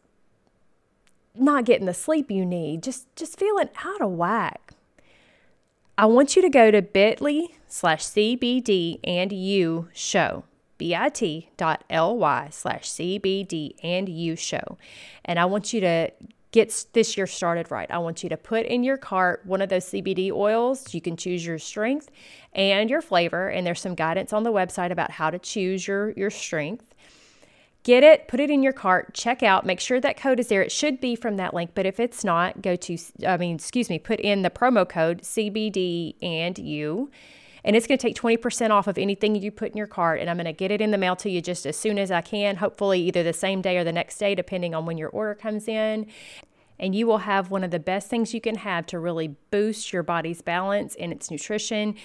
not 1.35 1.65
getting 1.65 1.87
the 1.87 1.93
sleep 1.93 2.31
you 2.31 2.45
need 2.45 2.83
just 2.83 3.13
just 3.15 3.37
feeling 3.37 3.69
out 3.83 4.01
of 4.01 4.11
whack. 4.11 4.73
I 5.97 6.05
want 6.05 6.35
you 6.35 6.41
to 6.43 6.49
go 6.49 6.69
to 6.69 6.81
bit.ly 6.81 7.47
slash 7.67 8.03
cbd 8.03 8.99
and 9.03 9.31
you 9.33 9.89
show. 9.93 10.43
Bit.ly 10.77 12.49
slash 12.51 12.89
cbd 12.89 13.75
and 13.83 14.07
you 14.07 14.35
show. 14.35 14.77
And 15.25 15.39
i 15.39 15.45
want 15.45 15.73
you 15.73 15.81
to 15.81 16.11
get 16.57 16.85
this 16.93 17.15
year 17.15 17.27
started 17.27 17.69
right. 17.69 17.89
I 17.91 17.99
want 17.99 18.23
you 18.23 18.29
to 18.29 18.37
put 18.37 18.65
in 18.65 18.83
your 18.83 18.97
cart 18.97 19.45
one 19.45 19.61
of 19.61 19.69
those 19.69 19.85
CBD 19.85 20.31
oils. 20.31 20.91
You 20.91 21.01
can 21.01 21.15
choose 21.15 21.45
your 21.45 21.59
strength 21.59 22.09
and 22.51 22.89
your 22.89 23.03
flavor, 23.03 23.47
and 23.49 23.65
there's 23.65 23.79
some 23.79 23.93
guidance 23.93 24.33
on 24.33 24.41
the 24.41 24.51
website 24.51 24.89
about 24.89 25.11
how 25.11 25.29
to 25.29 25.37
choose 25.37 25.87
your, 25.87 26.11
your 26.11 26.31
strength. 26.31 26.95
Get 27.83 28.03
it, 28.03 28.27
put 28.27 28.39
it 28.39 28.49
in 28.49 28.63
your 28.63 28.73
cart, 28.73 29.13
check 29.13 29.43
out, 29.43 29.67
make 29.67 29.79
sure 29.79 30.01
that 30.01 30.17
code 30.17 30.39
is 30.39 30.47
there. 30.47 30.63
It 30.63 30.71
should 30.71 30.99
be 30.99 31.15
from 31.15 31.37
that 31.37 31.53
link, 31.53 31.71
but 31.75 31.85
if 31.85 31.99
it's 31.99 32.23
not, 32.23 32.63
go 32.63 32.75
to, 32.75 32.97
I 33.25 33.37
mean, 33.37 33.55
excuse 33.55 33.87
me, 33.87 33.99
put 33.99 34.19
in 34.19 34.41
the 34.41 34.49
promo 34.49 34.89
code 34.89 35.21
CBD 35.21 36.15
and 36.23 36.57
you 36.57 37.11
and 37.63 37.75
it's 37.75 37.87
going 37.87 37.97
to 37.97 38.01
take 38.01 38.15
20% 38.15 38.69
off 38.71 38.87
of 38.87 38.97
anything 38.97 39.35
you 39.35 39.51
put 39.51 39.71
in 39.71 39.77
your 39.77 39.87
cart. 39.87 40.19
And 40.19 40.29
I'm 40.29 40.37
going 40.37 40.45
to 40.45 40.53
get 40.53 40.71
it 40.71 40.81
in 40.81 40.91
the 40.91 40.97
mail 40.97 41.15
to 41.17 41.29
you 41.29 41.41
just 41.41 41.65
as 41.65 41.77
soon 41.77 41.99
as 41.99 42.11
I 42.11 42.21
can, 42.21 42.57
hopefully, 42.57 43.01
either 43.01 43.23
the 43.23 43.33
same 43.33 43.61
day 43.61 43.77
or 43.77 43.83
the 43.83 43.91
next 43.91 44.17
day, 44.17 44.35
depending 44.35 44.73
on 44.75 44.85
when 44.85 44.97
your 44.97 45.09
order 45.09 45.35
comes 45.35 45.67
in. 45.67 46.07
And 46.79 46.93
you 46.93 47.07
will 47.07 47.19
have 47.19 47.49
one 47.49 47.63
of 47.63 47.71
the 47.71 47.79
best 47.79 48.09
things 48.09 48.33
you 48.33 48.41
can 48.41 48.55
have 48.55 48.85
to 48.87 48.99
really 48.99 49.35
boost 49.49 49.91
your 49.91 50.03
body's 50.03 50.41
balance 50.41 50.95
and 50.99 51.11
its 51.11 51.31
nutrition 51.31 51.95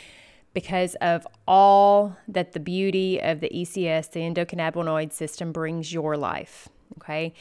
because 0.54 0.94
of 0.96 1.26
all 1.46 2.16
that 2.28 2.52
the 2.52 2.60
beauty 2.60 3.20
of 3.20 3.40
the 3.40 3.50
ECS, 3.50 4.10
the 4.12 4.20
endocannabinoid 4.20 5.12
system, 5.12 5.52
brings 5.52 5.92
your 5.92 6.16
life. 6.16 6.68
Okay. 6.98 7.34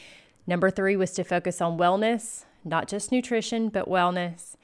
Number 0.46 0.70
three 0.70 0.96
was 0.96 1.12
to 1.12 1.24
focus 1.24 1.60
on 1.60 1.78
wellness, 1.78 2.44
not 2.64 2.88
just 2.88 3.12
nutrition, 3.12 3.68
but 3.68 3.88
wellness 3.88 4.56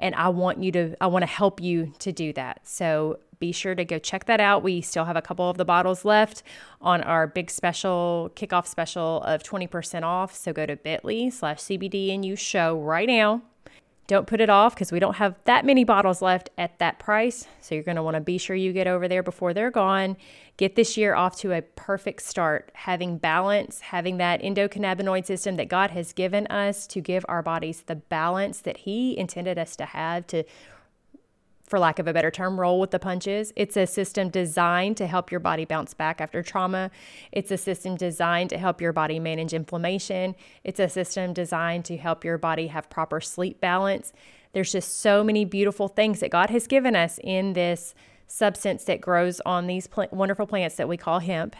and 0.00 0.14
I 0.16 0.28
want 0.30 0.62
you 0.62 0.72
to 0.72 0.96
I 1.00 1.06
want 1.06 1.22
to 1.22 1.26
help 1.28 1.60
you 1.60 1.92
to 2.00 2.10
do 2.10 2.32
that. 2.32 2.60
So 2.64 3.20
be 3.38 3.52
sure 3.52 3.74
to 3.74 3.84
go 3.84 3.98
check 3.98 4.26
that 4.26 4.40
out. 4.40 4.62
We 4.62 4.80
still 4.80 5.06
have 5.06 5.16
a 5.16 5.22
couple 5.22 5.48
of 5.48 5.56
the 5.56 5.64
bottles 5.64 6.04
left 6.04 6.42
on 6.80 7.02
our 7.02 7.26
big 7.26 7.50
special 7.50 8.30
kickoff 8.34 8.66
special 8.66 9.22
of 9.22 9.42
20% 9.42 10.02
off. 10.02 10.34
So 10.34 10.52
go 10.52 10.66
to 10.66 10.76
bit.ly 10.76 11.30
slash 11.30 11.58
CBD 11.58 12.14
and 12.14 12.24
you 12.24 12.36
show 12.36 12.78
right 12.78 13.08
now 13.08 13.42
don't 14.10 14.26
put 14.26 14.40
it 14.40 14.50
off 14.50 14.74
because 14.74 14.90
we 14.90 14.98
don't 14.98 15.14
have 15.14 15.36
that 15.44 15.64
many 15.64 15.84
bottles 15.84 16.20
left 16.20 16.50
at 16.58 16.80
that 16.80 16.98
price. 16.98 17.46
So 17.60 17.76
you're 17.76 17.84
going 17.84 17.96
to 17.96 18.02
want 18.02 18.16
to 18.16 18.20
be 18.20 18.38
sure 18.38 18.56
you 18.56 18.72
get 18.72 18.88
over 18.88 19.06
there 19.06 19.22
before 19.22 19.54
they're 19.54 19.70
gone. 19.70 20.16
Get 20.56 20.74
this 20.74 20.96
year 20.96 21.14
off 21.14 21.36
to 21.38 21.52
a 21.52 21.62
perfect 21.62 22.22
start, 22.22 22.72
having 22.74 23.18
balance, 23.18 23.78
having 23.80 24.16
that 24.16 24.42
endocannabinoid 24.42 25.26
system 25.26 25.54
that 25.56 25.68
God 25.68 25.92
has 25.92 26.12
given 26.12 26.48
us 26.48 26.88
to 26.88 27.00
give 27.00 27.24
our 27.28 27.40
bodies 27.40 27.84
the 27.86 27.94
balance 27.94 28.60
that 28.62 28.78
He 28.78 29.16
intended 29.16 29.58
us 29.58 29.76
to 29.76 29.84
have 29.84 30.26
to 30.26 30.42
for 31.70 31.78
lack 31.78 32.00
of 32.00 32.08
a 32.08 32.12
better 32.12 32.30
term, 32.30 32.58
roll 32.58 32.80
with 32.80 32.90
the 32.90 32.98
punches. 32.98 33.52
It's 33.54 33.76
a 33.76 33.86
system 33.86 34.28
designed 34.28 34.96
to 34.96 35.06
help 35.06 35.30
your 35.30 35.40
body 35.40 35.64
bounce 35.64 35.94
back 35.94 36.20
after 36.20 36.42
trauma. 36.42 36.90
It's 37.30 37.52
a 37.52 37.56
system 37.56 37.96
designed 37.96 38.50
to 38.50 38.58
help 38.58 38.80
your 38.80 38.92
body 38.92 39.20
manage 39.20 39.54
inflammation. 39.54 40.34
It's 40.64 40.80
a 40.80 40.88
system 40.88 41.32
designed 41.32 41.84
to 41.86 41.96
help 41.96 42.24
your 42.24 42.38
body 42.38 42.66
have 42.66 42.90
proper 42.90 43.20
sleep 43.20 43.60
balance. 43.60 44.12
There's 44.52 44.72
just 44.72 45.00
so 45.00 45.22
many 45.22 45.44
beautiful 45.44 45.86
things 45.86 46.18
that 46.20 46.30
God 46.30 46.50
has 46.50 46.66
given 46.66 46.96
us 46.96 47.20
in 47.22 47.52
this 47.52 47.94
substance 48.26 48.84
that 48.84 49.00
grows 49.00 49.40
on 49.46 49.68
these 49.68 49.86
pl- 49.86 50.08
wonderful 50.10 50.48
plants 50.48 50.74
that 50.74 50.88
we 50.88 50.96
call 50.96 51.20
hemp. 51.20 51.54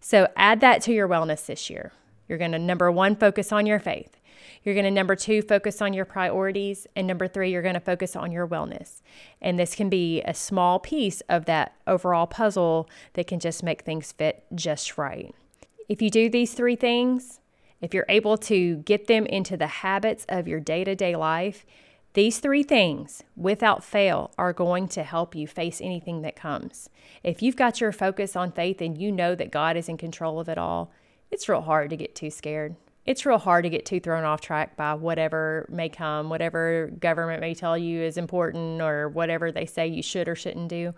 So 0.00 0.28
add 0.34 0.60
that 0.60 0.80
to 0.82 0.92
your 0.92 1.08
wellness 1.08 1.44
this 1.44 1.68
year. 1.68 1.92
You're 2.26 2.38
going 2.38 2.52
to, 2.52 2.58
number 2.58 2.90
one, 2.90 3.16
focus 3.16 3.52
on 3.52 3.66
your 3.66 3.78
faith. 3.78 4.16
You're 4.64 4.74
going 4.74 4.84
to, 4.84 4.90
number 4.90 5.16
two, 5.16 5.42
focus 5.42 5.82
on 5.82 5.92
your 5.92 6.04
priorities. 6.04 6.86
And 6.94 7.06
number 7.06 7.26
three, 7.26 7.50
you're 7.50 7.62
going 7.62 7.74
to 7.74 7.80
focus 7.80 8.14
on 8.14 8.30
your 8.30 8.46
wellness. 8.46 9.02
And 9.40 9.58
this 9.58 9.74
can 9.74 9.88
be 9.88 10.22
a 10.22 10.34
small 10.34 10.78
piece 10.78 11.20
of 11.22 11.46
that 11.46 11.74
overall 11.86 12.26
puzzle 12.26 12.88
that 13.14 13.26
can 13.26 13.40
just 13.40 13.62
make 13.62 13.82
things 13.82 14.12
fit 14.12 14.44
just 14.54 14.96
right. 14.96 15.34
If 15.88 16.00
you 16.00 16.10
do 16.10 16.30
these 16.30 16.54
three 16.54 16.76
things, 16.76 17.40
if 17.80 17.92
you're 17.92 18.06
able 18.08 18.38
to 18.38 18.76
get 18.76 19.08
them 19.08 19.26
into 19.26 19.56
the 19.56 19.66
habits 19.66 20.24
of 20.28 20.46
your 20.46 20.60
day 20.60 20.84
to 20.84 20.94
day 20.94 21.16
life, 21.16 21.66
these 22.14 22.38
three 22.40 22.62
things, 22.62 23.22
without 23.36 23.82
fail, 23.82 24.32
are 24.36 24.52
going 24.52 24.86
to 24.88 25.02
help 25.02 25.34
you 25.34 25.48
face 25.48 25.80
anything 25.80 26.20
that 26.22 26.36
comes. 26.36 26.90
If 27.24 27.42
you've 27.42 27.56
got 27.56 27.80
your 27.80 27.90
focus 27.90 28.36
on 28.36 28.52
faith 28.52 28.82
and 28.82 28.98
you 28.98 29.10
know 29.10 29.34
that 29.34 29.50
God 29.50 29.78
is 29.78 29.88
in 29.88 29.96
control 29.96 30.38
of 30.38 30.48
it 30.48 30.58
all, 30.58 30.92
it's 31.30 31.48
real 31.48 31.62
hard 31.62 31.88
to 31.90 31.96
get 31.96 32.14
too 32.14 32.30
scared 32.30 32.76
it's 33.04 33.26
real 33.26 33.38
hard 33.38 33.64
to 33.64 33.70
get 33.70 33.84
too 33.84 34.00
thrown 34.00 34.24
off 34.24 34.40
track 34.40 34.76
by 34.76 34.94
whatever 34.94 35.66
may 35.68 35.88
come, 35.88 36.30
whatever 36.30 36.90
government 37.00 37.40
may 37.40 37.54
tell 37.54 37.76
you 37.76 38.00
is 38.00 38.16
important 38.16 38.80
or 38.80 39.08
whatever 39.08 39.50
they 39.50 39.66
say 39.66 39.86
you 39.86 40.02
should 40.02 40.28
or 40.28 40.36
shouldn't 40.36 40.68
do. 40.68 40.94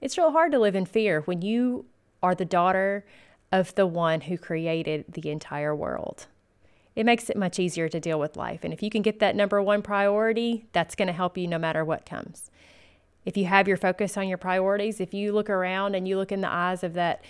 It's 0.00 0.16
real 0.16 0.30
hard 0.30 0.52
to 0.52 0.58
live 0.58 0.76
in 0.76 0.86
fear 0.86 1.22
when 1.22 1.42
you 1.42 1.86
are 2.22 2.34
the 2.34 2.44
daughter 2.44 3.04
of 3.50 3.74
the 3.74 3.86
one 3.86 4.22
who 4.22 4.38
created 4.38 5.04
the 5.08 5.30
entire 5.30 5.74
world. 5.74 6.26
It 6.94 7.04
makes 7.04 7.28
it 7.28 7.36
much 7.36 7.58
easier 7.58 7.88
to 7.88 7.98
deal 7.98 8.20
with 8.20 8.36
life. 8.36 8.60
And 8.62 8.72
if 8.72 8.82
you 8.82 8.90
can 8.90 9.02
get 9.02 9.18
that 9.18 9.34
number 9.34 9.60
one 9.60 9.82
priority, 9.82 10.66
that's 10.72 10.94
going 10.94 11.08
to 11.08 11.12
help 11.12 11.36
you 11.36 11.48
no 11.48 11.58
matter 11.58 11.84
what 11.84 12.06
comes. 12.06 12.50
If 13.24 13.36
you 13.36 13.46
have 13.46 13.66
your 13.66 13.76
focus 13.76 14.16
on 14.16 14.28
your 14.28 14.38
priorities, 14.38 15.00
if 15.00 15.12
you 15.12 15.32
look 15.32 15.50
around 15.50 15.96
and 15.96 16.06
you 16.06 16.16
look 16.16 16.30
in 16.30 16.40
the 16.40 16.52
eyes 16.52 16.84
of 16.84 16.94
that 16.94 17.24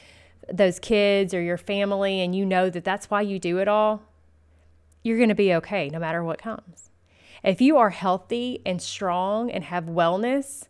those 0.52 0.78
kids 0.78 1.34
or 1.34 1.40
your 1.40 1.56
family 1.56 2.20
and 2.20 2.34
you 2.34 2.44
know 2.44 2.70
that 2.70 2.84
that's 2.84 3.10
why 3.10 3.22
you 3.22 3.38
do 3.38 3.58
it 3.58 3.68
all, 3.68 4.02
you're 5.02 5.16
going 5.16 5.28
to 5.28 5.34
be 5.34 5.54
okay 5.54 5.88
no 5.88 5.98
matter 5.98 6.22
what 6.24 6.38
comes. 6.38 6.90
If 7.42 7.60
you 7.60 7.76
are 7.76 7.90
healthy 7.90 8.62
and 8.64 8.80
strong 8.80 9.50
and 9.50 9.64
have 9.64 9.84
wellness, 9.84 10.68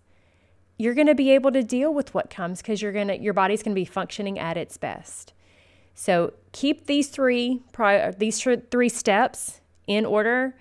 you're 0.76 0.94
going 0.94 1.06
to 1.06 1.14
be 1.14 1.30
able 1.30 1.52
to 1.52 1.62
deal 1.62 1.94
with 1.94 2.14
what 2.14 2.30
comes 2.30 2.60
because 2.60 2.82
you're 2.82 2.92
going 2.92 3.08
to 3.08 3.18
your 3.18 3.32
body's 3.32 3.62
going 3.62 3.74
to 3.74 3.80
be 3.80 3.84
functioning 3.84 4.38
at 4.38 4.56
its 4.56 4.76
best. 4.76 5.32
So 5.94 6.32
keep 6.50 6.86
these 6.86 7.08
three 7.08 7.62
prior, 7.72 8.12
these 8.12 8.42
three 8.42 8.88
steps 8.88 9.60
in 9.86 10.04
order 10.04 10.56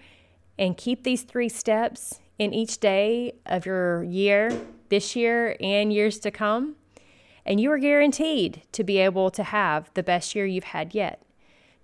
and 0.60 0.78
keep 0.78 1.04
these 1.04 1.23
three 1.23 1.49
steps 1.49 2.19
in 2.38 2.54
each 2.54 2.80
day 2.80 3.34
of 3.47 3.65
your 3.65 4.04
year, 4.04 4.52
this 4.89 5.15
year 5.15 5.58
and 5.60 5.91
years 5.91 6.19
to 6.19 6.30
come 6.30 6.76
and 7.45 7.60
you 7.60 7.71
are 7.71 7.77
guaranteed 7.77 8.63
to 8.71 8.84
be 8.84 8.97
able 8.97 9.29
to 9.32 9.43
have 9.43 9.89
the 9.93 10.03
best 10.03 10.36
year 10.36 10.45
you've 10.45 10.63
had 10.65 10.95
yet. 10.95 11.21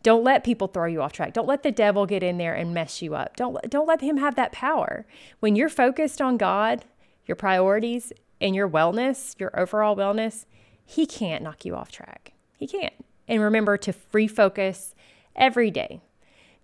Don't 0.01 0.23
let 0.23 0.45
people 0.45 0.67
throw 0.67 0.85
you 0.85 1.01
off 1.01 1.11
track. 1.11 1.33
Don't 1.33 1.47
let 1.47 1.63
the 1.63 1.71
devil 1.71 2.05
get 2.05 2.23
in 2.23 2.37
there 2.37 2.55
and 2.55 2.73
mess 2.73 3.01
you 3.01 3.15
up. 3.15 3.35
Don't 3.35 3.57
don't 3.69 3.87
let 3.87 4.01
him 4.01 4.17
have 4.17 4.35
that 4.35 4.53
power. 4.53 5.05
When 5.41 5.55
you're 5.55 5.69
focused 5.69 6.21
on 6.21 6.37
God, 6.37 6.85
your 7.25 7.35
priorities 7.35 8.13
and 8.39 8.55
your 8.55 8.69
wellness, 8.69 9.37
your 9.39 9.57
overall 9.59 9.97
wellness, 9.97 10.45
he 10.85 11.05
can't 11.05 11.43
knock 11.43 11.65
you 11.65 11.75
off 11.75 11.91
track. 11.91 12.31
He 12.57 12.65
can't. 12.65 12.93
And 13.27 13.41
remember 13.41 13.77
to 13.77 13.93
refocus 14.13 14.93
every 15.35 15.69
day. 15.69 16.01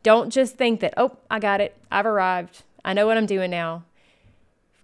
Don't 0.01 0.29
just 0.31 0.55
think 0.55 0.79
that, 0.79 0.93
"Oh, 0.95 1.17
I 1.29 1.39
got 1.39 1.59
it. 1.59 1.75
I've 1.91 2.05
arrived. 2.05 2.63
I 2.85 2.93
know 2.93 3.05
what 3.05 3.17
I'm 3.17 3.25
doing 3.25 3.51
now. 3.51 3.83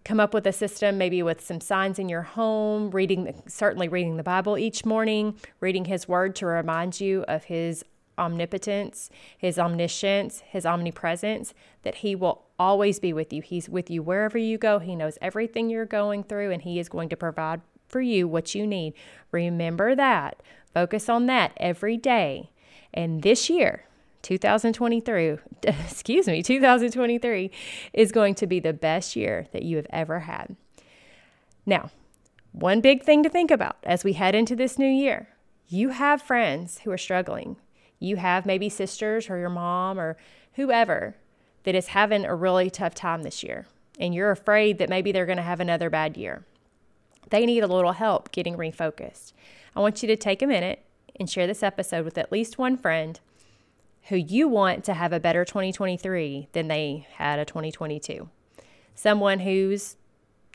Come 0.04 0.20
up 0.20 0.34
with 0.34 0.48
a 0.48 0.52
system, 0.52 0.98
maybe 0.98 1.22
with 1.22 1.42
some 1.42 1.62
signs 1.62 2.00
in 2.00 2.10
your 2.10 2.24
home, 2.24 2.90
reading, 2.90 3.42
certainly 3.48 3.88
reading 3.88 4.18
the 4.18 4.24
Bible 4.24 4.58
each 4.58 4.84
morning, 4.84 5.36
reading 5.60 5.86
His 5.86 6.08
Word 6.08 6.36
to 6.38 6.48
remind 6.48 7.00
you 7.00 7.24
of 7.28 7.46
His 7.46 7.86
omnipotence, 8.18 9.10
His 9.38 9.60
omniscience, 9.60 10.42
His 10.42 10.66
omnipresence, 10.66 11.54
that 11.84 11.96
He 11.96 12.16
will 12.16 12.44
always 12.58 13.00
be 13.00 13.14
with 13.14 13.32
you. 13.32 13.44
He's 13.44 13.70
with 13.70 13.92
you 13.92 14.02
wherever 14.02 14.38
you 14.38 14.58
go. 14.58 14.80
He 14.80 14.96
knows 14.96 15.20
everything 15.22 15.70
you're 15.70 15.86
going 15.86 16.24
through, 16.24 16.52
and 16.52 16.64
He 16.64 16.80
is 16.80 16.90
going 16.90 17.10
to 17.10 17.16
provide 17.16 17.62
for 17.88 18.02
you 18.02 18.28
what 18.28 18.56
you 18.56 18.66
need. 18.66 18.94
Remember 19.32 19.96
that. 19.96 20.42
Focus 20.74 21.10
on 21.10 21.28
that 21.28 21.52
every 21.58 21.98
day. 21.98 22.50
And 22.94 23.22
this 23.22 23.50
year, 23.50 23.86
2023, 24.22 25.38
excuse 25.64 26.28
me, 26.28 26.44
2023 26.44 27.52
is 27.94 28.12
going 28.12 28.36
to 28.36 28.48
be 28.48 28.60
the 28.60 28.74
best 28.74 29.16
year 29.16 29.48
that 29.52 29.64
you 29.64 29.78
have 29.78 29.88
ever 29.90 30.22
had. 30.22 30.56
Now, 31.66 31.92
one 32.52 32.82
big 32.82 33.04
thing 33.04 33.24
to 33.24 33.30
think 33.30 33.52
about 33.52 33.78
as 33.84 34.04
we 34.04 34.14
head 34.14 34.36
into 34.36 34.56
this 34.56 34.78
new 34.78 34.90
year 34.90 35.30
you 35.72 35.90
have 35.90 36.22
friends 36.22 36.80
who 36.80 36.92
are 36.92 36.98
struggling. 36.98 37.56
You 37.98 38.18
have 38.18 38.46
maybe 38.46 38.68
sisters 38.68 39.30
or 39.30 39.38
your 39.38 39.50
mom 39.50 39.98
or 39.98 40.18
whoever 40.56 41.16
that 41.64 41.76
is 41.76 41.88
having 41.88 42.26
a 42.26 42.36
really 42.36 42.70
tough 42.70 42.94
time 42.94 43.24
this 43.24 43.42
year, 43.42 43.68
and 43.98 44.14
you're 44.14 44.32
afraid 44.32 44.80
that 44.80 44.90
maybe 44.90 45.14
they're 45.14 45.26
going 45.26 45.38
to 45.38 45.44
have 45.44 45.62
another 45.62 45.90
bad 45.90 46.18
year. 46.18 46.46
They 47.30 47.46
need 47.46 47.64
a 47.64 47.68
little 47.68 47.94
help 47.94 48.34
getting 48.34 48.58
refocused. 48.58 49.32
I 49.74 49.80
want 49.80 50.04
you 50.04 50.08
to 50.08 50.18
take 50.18 50.42
a 50.42 50.48
minute 50.48 50.84
and 51.18 51.30
share 51.30 51.48
this 51.48 51.64
episode 51.64 52.04
with 52.04 52.18
at 52.18 52.34
least 52.34 52.58
one 52.58 52.76
friend 52.76 53.18
who 54.10 54.16
you 54.16 54.48
want 54.48 54.84
to 54.86 54.94
have 54.94 55.14
a 55.14 55.20
better 55.20 55.46
2023 55.46 56.50
than 56.54 56.68
they 56.68 57.08
had 57.16 57.40
a 57.40 57.46
2022. 57.46 58.30
Someone 58.96 59.40
who's 59.40 59.96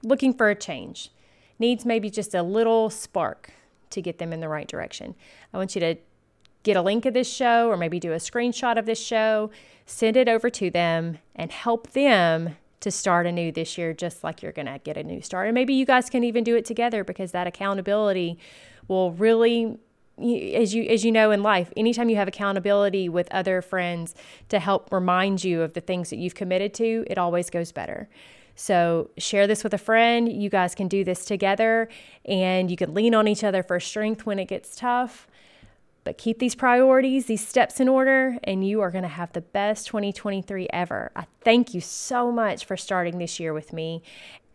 looking 0.03 0.35
for 0.35 0.51
a 0.51 0.55
change, 0.55 1.11
needs 1.59 1.85
maybe 1.85 2.11
just 2.11 2.35
a 2.35 2.43
little 2.43 2.91
spark 2.91 3.51
to 3.91 4.03
get 4.03 4.19
them 4.19 4.33
in 4.33 4.41
the 4.41 4.49
right 4.49 4.69
direction. 4.69 5.15
I 5.53 5.59
want 5.59 5.75
you 5.75 5.81
to 5.81 5.97
get 6.63 6.77
a 6.77 6.83
link 6.83 7.07
of 7.07 7.15
this 7.15 7.33
show 7.33 7.69
or 7.69 7.77
maybe 7.77 8.01
do 8.01 8.13
a 8.13 8.17
screenshot 8.17 8.79
of 8.79 8.87
this 8.87 9.01
show, 9.01 9.51
send 9.87 10.17
it 10.17 10.29
over 10.29 10.51
to 10.51 10.71
them, 10.71 11.19
and 11.35 11.53
help 11.53 11.93
them 11.93 12.57
to 12.81 12.91
start 12.91 13.27
anew 13.27 13.51
this 13.51 13.79
year, 13.79 13.93
just 13.93 14.23
like 14.23 14.43
you're 14.43 14.53
going 14.53 14.67
to 14.67 14.79
get 14.79 14.97
a 14.97 15.03
new 15.03 15.21
start. 15.21 15.47
And 15.47 15.55
maybe 15.55 15.75
you 15.75 15.87
guys 15.87 16.11
can 16.11 16.25
even 16.25 16.45
do 16.45 16.57
it 16.57 16.65
together 16.65 17.05
because 17.05 17.33
that 17.33 17.47
accountability 17.47 18.39
will 18.89 19.13
really 19.13 19.79
as 20.19 20.75
you 20.75 20.85
as 20.85 21.05
you 21.05 21.13
know 21.13 21.31
in 21.31 21.43
life 21.43 21.73
anytime 21.77 22.09
you 22.09 22.17
have 22.17 22.29
accountability 22.29 23.09
with 23.09 23.29
other 23.33 23.61
friends 23.61 24.15
to 24.49 24.59
help 24.59 24.91
remind 24.91 25.45
you 25.45 25.63
of 25.63 25.75
the 25.75 25.81
things 25.81 26.11
that 26.11 26.17
you've 26.17 26.35
committed 26.35 26.73
to 26.73 27.05
it 27.07 27.19
always 27.19 27.51
goes 27.51 27.71
better 27.71 28.09
so 28.55 29.11
share 29.19 29.47
this 29.47 29.63
with 29.63 29.75
a 29.75 29.79
friend 29.79 30.33
you 30.33 30.49
guys 30.49 30.75
can 30.75 30.89
do 30.89 31.05
this 31.05 31.27
together 31.27 31.89
and 32.25 32.71
you 32.71 32.77
can 32.77 32.95
lean 32.95 33.15
on 33.15 33.29
each 33.29 33.45
other 33.45 33.63
for 33.63 33.79
strength 33.79 34.25
when 34.25 34.39
it 34.39 34.47
gets 34.47 34.75
tough 34.75 35.29
but 36.07 36.19
keep 36.19 36.39
these 36.39 36.55
priorities, 36.55 37.27
these 37.27 37.45
steps 37.45 37.81
in 37.81 37.89
order, 37.89 38.39
and 38.45 38.65
you 38.65 38.81
are 38.81 38.93
going 38.93 39.03
to 39.03 39.09
have 39.09 39.33
the 39.33 39.41
best 39.41 39.89
2023 39.89 40.69
ever. 40.73 41.11
I 41.17 41.27
thank 41.41 41.75
you 41.75 41.81
so 41.81 42.31
much 42.31 42.65
for 42.65 42.77
starting 42.77 43.19
this 43.19 43.41
year 43.41 43.53
with 43.53 43.73
me. 43.73 44.05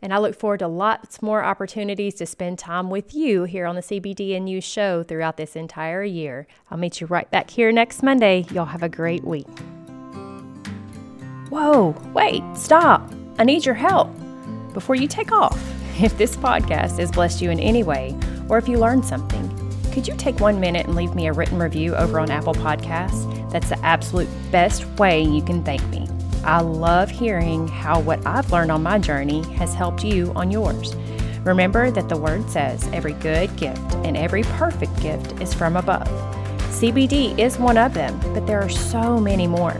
And 0.01 0.13
I 0.13 0.17
look 0.17 0.35
forward 0.35 0.59
to 0.59 0.67
lots 0.67 1.21
more 1.21 1.43
opportunities 1.43 2.15
to 2.15 2.25
spend 2.25 2.57
time 2.57 2.89
with 2.89 3.13
you 3.13 3.43
here 3.43 3.65
on 3.67 3.75
the 3.75 3.81
CBD 3.81 4.35
and 4.35 4.49
You 4.49 4.59
show 4.59 5.03
throughout 5.03 5.37
this 5.37 5.55
entire 5.55 6.03
year. 6.03 6.47
I'll 6.71 6.77
meet 6.77 7.01
you 7.01 7.07
right 7.07 7.29
back 7.29 7.51
here 7.51 7.71
next 7.71 8.01
Monday. 8.01 8.45
Y'all 8.51 8.65
have 8.65 8.83
a 8.83 8.89
great 8.89 9.23
week. 9.23 9.47
Whoa, 11.49 11.95
wait, 12.13 12.43
stop. 12.55 13.11
I 13.37 13.43
need 13.43 13.65
your 13.65 13.75
help. 13.75 14.09
Before 14.73 14.95
you 14.95 15.07
take 15.07 15.31
off, 15.31 15.61
if 16.01 16.17
this 16.17 16.35
podcast 16.35 16.97
has 16.97 17.11
blessed 17.11 17.41
you 17.41 17.51
in 17.51 17.59
any 17.59 17.83
way, 17.83 18.17
or 18.49 18.57
if 18.57 18.67
you 18.67 18.79
learned 18.79 19.05
something, 19.05 19.49
could 19.91 20.07
you 20.07 20.15
take 20.15 20.39
one 20.39 20.59
minute 20.59 20.87
and 20.87 20.95
leave 20.95 21.13
me 21.13 21.27
a 21.27 21.33
written 21.33 21.59
review 21.59 21.95
over 21.95 22.19
on 22.19 22.31
Apple 22.31 22.53
Podcasts? 22.53 23.51
That's 23.51 23.69
the 23.69 23.79
absolute 23.79 24.29
best 24.51 24.85
way 24.97 25.21
you 25.21 25.41
can 25.41 25.63
thank 25.63 25.85
me. 25.89 26.00
I 26.43 26.61
love 26.61 27.09
hearing 27.09 27.67
how 27.67 27.99
what 27.99 28.25
I've 28.25 28.51
learned 28.51 28.71
on 28.71 28.83
my 28.83 28.97
journey 28.97 29.43
has 29.53 29.73
helped 29.73 30.03
you 30.03 30.31
on 30.35 30.51
yours. 30.51 30.95
Remember 31.43 31.91
that 31.91 32.09
the 32.09 32.17
Word 32.17 32.49
says 32.49 32.87
every 32.93 33.13
good 33.13 33.55
gift 33.57 33.79
and 34.03 34.17
every 34.17 34.43
perfect 34.43 34.99
gift 35.01 35.39
is 35.41 35.53
from 35.53 35.75
above. 35.75 36.07
CBD 36.69 37.37
is 37.37 37.59
one 37.59 37.77
of 37.77 37.93
them, 37.93 38.19
but 38.33 38.47
there 38.47 38.61
are 38.61 38.69
so 38.69 39.19
many 39.19 39.47
more. 39.47 39.79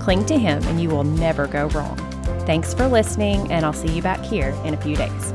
Cling 0.00 0.26
to 0.26 0.38
Him 0.38 0.62
and 0.64 0.80
you 0.80 0.88
will 0.90 1.04
never 1.04 1.46
go 1.46 1.68
wrong. 1.68 1.96
Thanks 2.46 2.74
for 2.74 2.88
listening, 2.88 3.50
and 3.52 3.64
I'll 3.64 3.72
see 3.72 3.94
you 3.94 4.02
back 4.02 4.20
here 4.20 4.50
in 4.64 4.74
a 4.74 4.80
few 4.80 4.96
days. 4.96 5.32